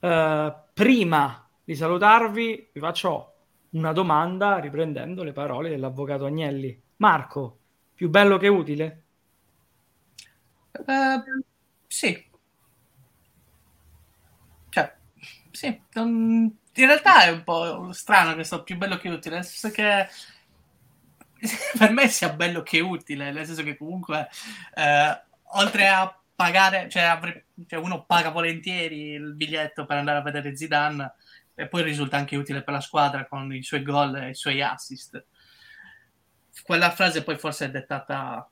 Eh, 0.00 0.54
prima 0.74 1.48
di 1.64 1.74
salutarvi, 1.74 2.70
vi 2.72 2.80
faccio 2.80 3.30
una 3.70 3.92
domanda 3.92 4.58
riprendendo 4.58 5.22
le 5.22 5.32
parole 5.32 5.70
dell'avvocato 5.70 6.26
Agnelli. 6.26 6.80
Marco, 6.96 7.58
più 7.94 8.10
bello 8.10 8.36
che 8.38 8.48
utile? 8.48 9.04
Eh, 10.86 11.18
sì. 11.88 12.24
Cioè, 14.68 14.94
sì. 15.50 15.80
non- 15.92 16.58
In 16.76 16.86
realtà 16.86 17.22
è 17.24 17.30
un 17.30 17.44
po' 17.44 17.92
strano 17.92 18.34
questo 18.34 18.64
più 18.64 18.76
bello 18.76 18.96
che 18.96 19.08
utile, 19.08 19.36
nel 19.36 19.44
senso 19.44 19.70
che 19.70 20.08
per 21.78 21.90
me 21.92 22.08
sia 22.08 22.30
bello 22.32 22.62
che 22.62 22.80
utile, 22.80 23.30
nel 23.32 23.46
senso 23.46 23.62
che 23.62 23.76
comunque 23.76 24.28
eh, 24.74 25.22
oltre 25.56 25.88
a 25.88 26.18
pagare, 26.34 26.88
cioè, 26.88 27.02
avre- 27.02 27.46
cioè 27.66 27.78
uno 27.78 28.04
paga 28.04 28.30
volentieri 28.30 29.12
il 29.12 29.34
biglietto 29.34 29.86
per 29.86 29.96
andare 29.96 30.18
a 30.18 30.22
vedere 30.22 30.56
Zidane 30.56 31.14
e 31.54 31.68
poi 31.68 31.82
risulta 31.82 32.16
anche 32.16 32.36
utile 32.36 32.62
per 32.62 32.74
la 32.74 32.80
squadra 32.80 33.26
con 33.26 33.52
i 33.52 33.62
suoi 33.62 33.82
gol 33.82 34.16
e 34.16 34.30
i 34.30 34.34
suoi 34.34 34.60
assist. 34.62 35.24
Quella 36.62 36.90
frase 36.90 37.22
poi 37.22 37.38
forse 37.38 37.66
è 37.66 37.70
dettata 37.70 38.48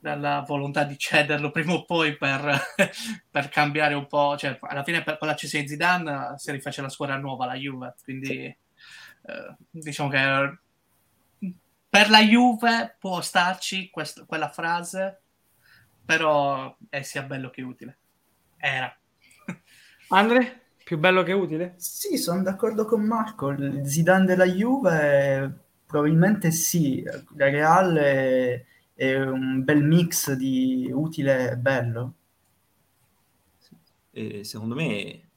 dalla 0.00 0.44
volontà 0.46 0.84
di 0.84 0.98
cederlo 0.98 1.50
prima 1.50 1.72
o 1.72 1.84
poi 1.84 2.16
per, 2.16 2.60
per 3.30 3.48
cambiare 3.48 3.94
un 3.94 4.06
po', 4.06 4.36
cioè 4.36 4.58
alla 4.60 4.82
fine 4.82 5.02
per, 5.02 5.18
con 5.18 5.28
l'accesso 5.28 5.58
di 5.58 5.68
Zidane 5.68 6.34
si 6.36 6.50
rifece 6.50 6.82
la 6.82 6.88
squadra 6.88 7.16
nuova, 7.16 7.46
la 7.46 7.54
Juve, 7.54 7.94
quindi 8.02 8.44
eh, 8.44 9.56
diciamo 9.70 10.08
che 10.08 10.58
per 11.88 12.10
la 12.10 12.22
Juve 12.22 12.96
può 12.98 13.20
starci 13.20 13.88
quest- 13.90 14.26
quella 14.26 14.48
frase, 14.48 15.22
però 16.04 16.76
è 16.88 17.02
sia 17.02 17.22
bello 17.22 17.50
che 17.50 17.62
utile. 17.62 17.98
Era. 18.56 18.94
Andre, 20.08 20.62
più 20.84 20.98
bello 20.98 21.22
che 21.22 21.32
utile? 21.32 21.74
Sì, 21.76 22.16
sono 22.18 22.42
d'accordo 22.42 22.84
con 22.84 23.02
Marco. 23.02 23.50
Il 23.50 23.82
Zidane 23.86 24.24
della 24.24 24.46
Juve 24.46 25.64
probabilmente 25.86 26.50
sì. 26.50 27.02
La 27.36 27.50
Real 27.50 27.94
è, 27.94 28.64
è 28.94 29.20
un 29.20 29.64
bel 29.64 29.82
mix 29.82 30.32
di 30.32 30.90
utile 30.92 31.52
e 31.52 31.56
bello. 31.56 32.14
E 34.10 34.44
secondo 34.44 34.74
me, 34.74 35.28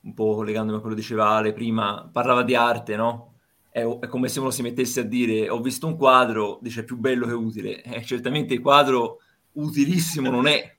un 0.00 0.14
po' 0.14 0.34
collegandomi 0.34 0.78
a 0.78 0.80
quello 0.80 0.94
che 0.94 1.00
diceva 1.00 1.28
Ale 1.28 1.52
prima, 1.52 2.08
parlava 2.12 2.42
di 2.42 2.54
arte, 2.54 2.96
no? 2.96 3.34
è, 3.74 3.82
è, 3.82 4.06
come 4.06 4.28
se 4.28 4.38
uno 4.38 4.52
si 4.52 4.62
mettesse 4.62 5.00
a 5.00 5.02
dire 5.02 5.50
ho 5.50 5.60
visto 5.60 5.88
un 5.88 5.96
quadro, 5.96 6.60
dice 6.62 6.84
più 6.84 6.96
bello 6.96 7.26
che 7.26 7.32
utile. 7.32 7.82
Eh, 7.82 8.04
certamente 8.04 8.54
il 8.54 8.60
quadro 8.60 9.18
utilissimo 9.54 10.30
non 10.30 10.46
è. 10.46 10.76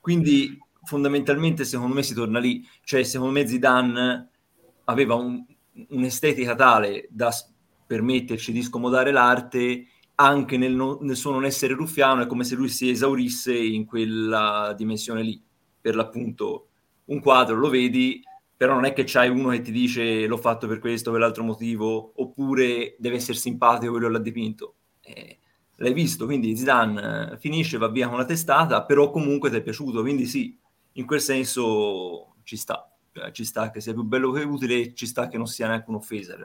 Quindi 0.00 0.58
fondamentalmente 0.84 1.64
secondo 1.64 1.94
me 1.94 2.02
si 2.02 2.14
torna 2.14 2.38
lì. 2.38 2.66
Cioè 2.82 3.02
secondo 3.02 3.32
me 3.32 3.46
Zidane 3.46 4.30
aveva 4.84 5.14
un, 5.14 5.44
un'estetica 5.88 6.54
tale 6.54 7.08
da 7.10 7.32
permetterci 7.86 8.52
di 8.52 8.62
scomodare 8.62 9.12
l'arte 9.12 9.86
anche 10.16 10.56
nel, 10.56 10.74
non, 10.74 10.98
nel 11.02 11.16
suo 11.16 11.32
non 11.32 11.44
essere 11.44 11.74
ruffiano, 11.74 12.22
è 12.22 12.26
come 12.26 12.44
se 12.44 12.54
lui 12.54 12.68
si 12.68 12.88
esaurisse 12.88 13.56
in 13.56 13.84
quella 13.84 14.74
dimensione 14.76 15.22
lì. 15.22 15.42
Per 15.80 15.94
l'appunto 15.94 16.68
un 17.06 17.20
quadro 17.20 17.56
lo 17.56 17.68
vedi 17.68 18.22
però 18.56 18.74
non 18.74 18.86
è 18.86 18.94
che 18.94 19.04
c'hai 19.04 19.28
uno 19.28 19.50
che 19.50 19.60
ti 19.60 19.70
dice 19.70 20.26
l'ho 20.26 20.38
fatto 20.38 20.66
per 20.66 20.78
questo, 20.78 21.10
per 21.10 21.20
l'altro 21.20 21.44
motivo, 21.44 22.12
oppure 22.16 22.96
deve 22.98 23.16
essere 23.16 23.36
simpatico 23.36 23.92
quello 23.92 24.08
l'ha 24.08 24.18
dipinto. 24.18 24.76
Eh, 25.02 25.38
l'hai 25.76 25.92
visto, 25.92 26.24
quindi 26.24 26.56
Zidane 26.56 27.32
eh, 27.32 27.38
finisce, 27.38 27.78
va 27.78 27.88
via 27.88 28.08
con 28.08 28.18
la 28.18 28.24
testata, 28.24 28.84
però 28.84 29.10
comunque 29.10 29.50
ti 29.50 29.56
è 29.56 29.62
piaciuto, 29.62 30.00
quindi 30.00 30.26
sì, 30.26 30.58
in 30.92 31.06
quel 31.06 31.20
senso 31.20 32.36
ci 32.44 32.56
sta, 32.56 32.90
cioè, 33.12 33.30
ci 33.32 33.44
sta 33.44 33.70
che 33.70 33.80
sia 33.80 33.92
più 33.92 34.02
bello 34.02 34.30
che 34.30 34.42
utile, 34.42 34.94
ci 34.94 35.06
sta 35.06 35.28
che 35.28 35.36
non 35.36 35.46
sia 35.46 35.66
neanche 35.66 35.90
un'offesa. 35.90 36.36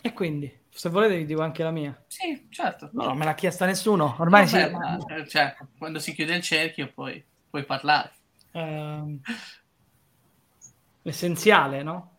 E 0.00 0.12
quindi, 0.12 0.52
se 0.68 0.90
volete 0.90 1.16
vi 1.16 1.24
dico 1.24 1.40
anche 1.40 1.62
la 1.62 1.70
mia. 1.70 2.04
Sì, 2.06 2.46
certo. 2.50 2.90
No, 2.92 3.04
non 3.04 3.16
me 3.16 3.24
l'ha 3.24 3.34
chiesta 3.34 3.64
nessuno, 3.64 4.16
ormai 4.18 4.46
Vabbè, 4.46 4.66
sì. 4.66 4.72
ma, 4.72 5.06
eh, 5.06 5.28
cioè, 5.28 5.56
quando 5.78 5.98
si 5.98 6.12
chiude 6.12 6.34
il 6.34 6.42
cerchio 6.42 6.92
poi 6.92 7.24
puoi 7.48 7.64
parlare. 7.64 8.12
Ehm, 8.52 9.20
l'essenziale, 11.02 11.82
no? 11.82 12.13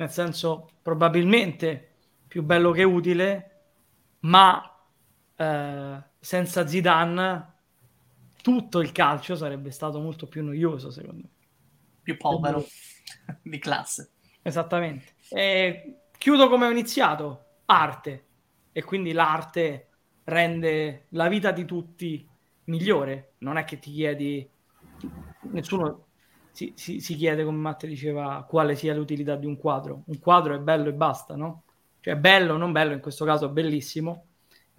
Nel 0.00 0.10
senso, 0.10 0.70
probabilmente 0.80 1.94
più 2.28 2.44
bello 2.44 2.70
che 2.70 2.84
utile, 2.84 3.60
ma 4.20 4.62
eh, 5.34 6.02
senza 6.20 6.66
Zidane 6.66 7.52
tutto 8.40 8.80
il 8.80 8.92
calcio 8.92 9.34
sarebbe 9.34 9.72
stato 9.72 9.98
molto 9.98 10.26
più 10.26 10.44
noioso, 10.44 10.90
secondo 10.92 11.22
me. 11.22 11.28
Più 12.02 12.16
povero 12.16 12.64
di 13.42 13.58
classe. 13.58 14.12
Esattamente. 14.40 15.14
E 15.30 15.96
chiudo 16.16 16.48
come 16.48 16.66
ho 16.66 16.70
iniziato, 16.70 17.44
arte. 17.66 18.24
E 18.70 18.84
quindi 18.84 19.10
l'arte 19.10 19.88
rende 20.24 21.06
la 21.10 21.26
vita 21.26 21.50
di 21.50 21.64
tutti 21.64 22.24
migliore. 22.64 23.32
Non 23.38 23.56
è 23.56 23.64
che 23.64 23.80
ti 23.80 23.90
chiedi, 23.90 24.48
nessuno 25.50 26.07
si, 26.58 26.72
si, 26.74 26.98
si, 26.98 27.14
chiede, 27.14 27.44
come 27.44 27.58
Matte 27.58 27.86
diceva, 27.86 28.44
quale 28.48 28.74
sia 28.74 28.92
l'utilità 28.92 29.36
di 29.36 29.46
un 29.46 29.56
quadro. 29.56 30.02
Un 30.06 30.18
quadro 30.18 30.56
è 30.56 30.58
bello 30.58 30.88
e 30.88 30.92
basta, 30.92 31.36
no? 31.36 31.62
Cioè 32.00 32.16
bello, 32.16 32.56
non 32.56 32.72
bello, 32.72 32.94
in 32.94 33.00
questo 33.00 33.24
caso 33.24 33.48
bellissimo 33.48 34.26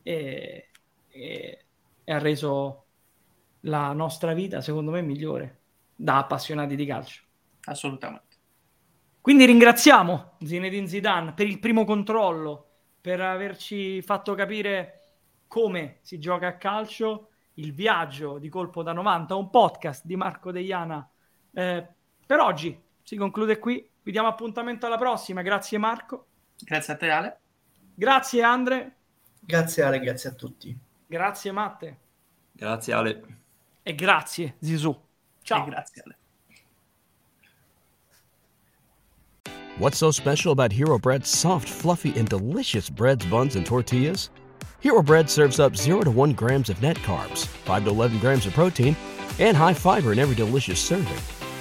e, 0.03 0.71
e, 1.07 1.65
e 2.03 2.11
ha 2.11 2.17
reso 2.17 2.83
la 3.61 3.93
nostra 3.93 4.33
vita, 4.33 4.59
secondo 4.59 4.91
me, 4.91 5.01
migliore 5.01 5.59
da 5.95 6.17
appassionati 6.17 6.75
di 6.75 6.85
calcio. 6.85 7.23
Assolutamente. 7.63 8.35
Quindi 9.21 9.45
ringraziamo 9.45 10.33
Zinedine 10.43 10.87
Zidane 10.87 11.33
per 11.33 11.47
il 11.47 11.59
primo 11.59 11.85
controllo, 11.85 12.67
per 12.99 13.21
averci 13.21 14.01
fatto 14.01 14.35
capire 14.35 14.99
come 15.47 15.99
si 16.01 16.19
gioca 16.19 16.47
a 16.47 16.57
calcio 16.57 17.29
il 17.53 17.73
viaggio 17.73 18.37
di 18.37 18.49
colpo 18.49 18.83
da 18.83 18.91
90, 18.91 19.35
un 19.35 19.49
podcast 19.49 20.03
di 20.05 20.17
Marco 20.17 20.51
Deiana. 20.51 21.09
Eh, 21.51 21.87
per 22.25 22.39
oggi 22.39 22.79
si 23.03 23.15
conclude 23.15 23.59
qui. 23.59 23.87
Vi 24.03 24.11
diamo 24.11 24.27
appuntamento 24.27 24.85
alla 24.85 24.97
prossima. 24.97 25.41
Grazie 25.41 25.77
Marco. 25.77 26.25
Grazie 26.59 26.93
a 26.93 26.97
te 26.97 27.09
Ale. 27.09 27.39
Grazie 27.95 28.43
Andre. 28.43 28.95
Grazie 29.39 29.83
Ale, 29.83 29.99
grazie 29.99 30.29
a 30.29 30.33
tutti. 30.33 30.77
Grazie 31.07 31.51
Matte. 31.51 31.97
Grazie 32.51 32.93
Ale. 32.93 33.23
E 33.83 33.95
grazie 33.95 34.55
Zizou. 34.59 34.95
Ciao. 35.41 35.65
E 35.65 35.69
grazie 35.69 36.03
Ale. 36.03 36.17
What's 39.77 39.97
so 39.97 40.11
special 40.11 40.51
about 40.51 40.73
Hero 40.73 40.99
Bread's 40.99 41.29
soft, 41.29 41.69
fluffy, 41.69 42.13
and 42.19 42.27
delicious 42.27 42.89
breads, 42.89 43.25
buns, 43.25 43.55
and 43.55 43.65
tortillas? 43.65 44.29
Hero 44.81 45.01
Bread 45.01 45.29
serves 45.29 45.59
up 45.59 45.75
0 45.75 46.03
to 46.03 46.11
1 46.11 46.33
grams 46.33 46.69
of 46.69 46.81
net 46.81 46.97
carbs, 46.97 47.45
5 47.65 47.83
to 47.85 47.89
11 47.89 48.19
grams 48.19 48.45
of 48.45 48.53
protein, 48.53 48.95
and 49.39 49.55
high 49.55 49.73
fiber 49.73 50.11
in 50.11 50.19
every 50.19 50.35
delicious 50.35 50.79
serving. 50.79 51.38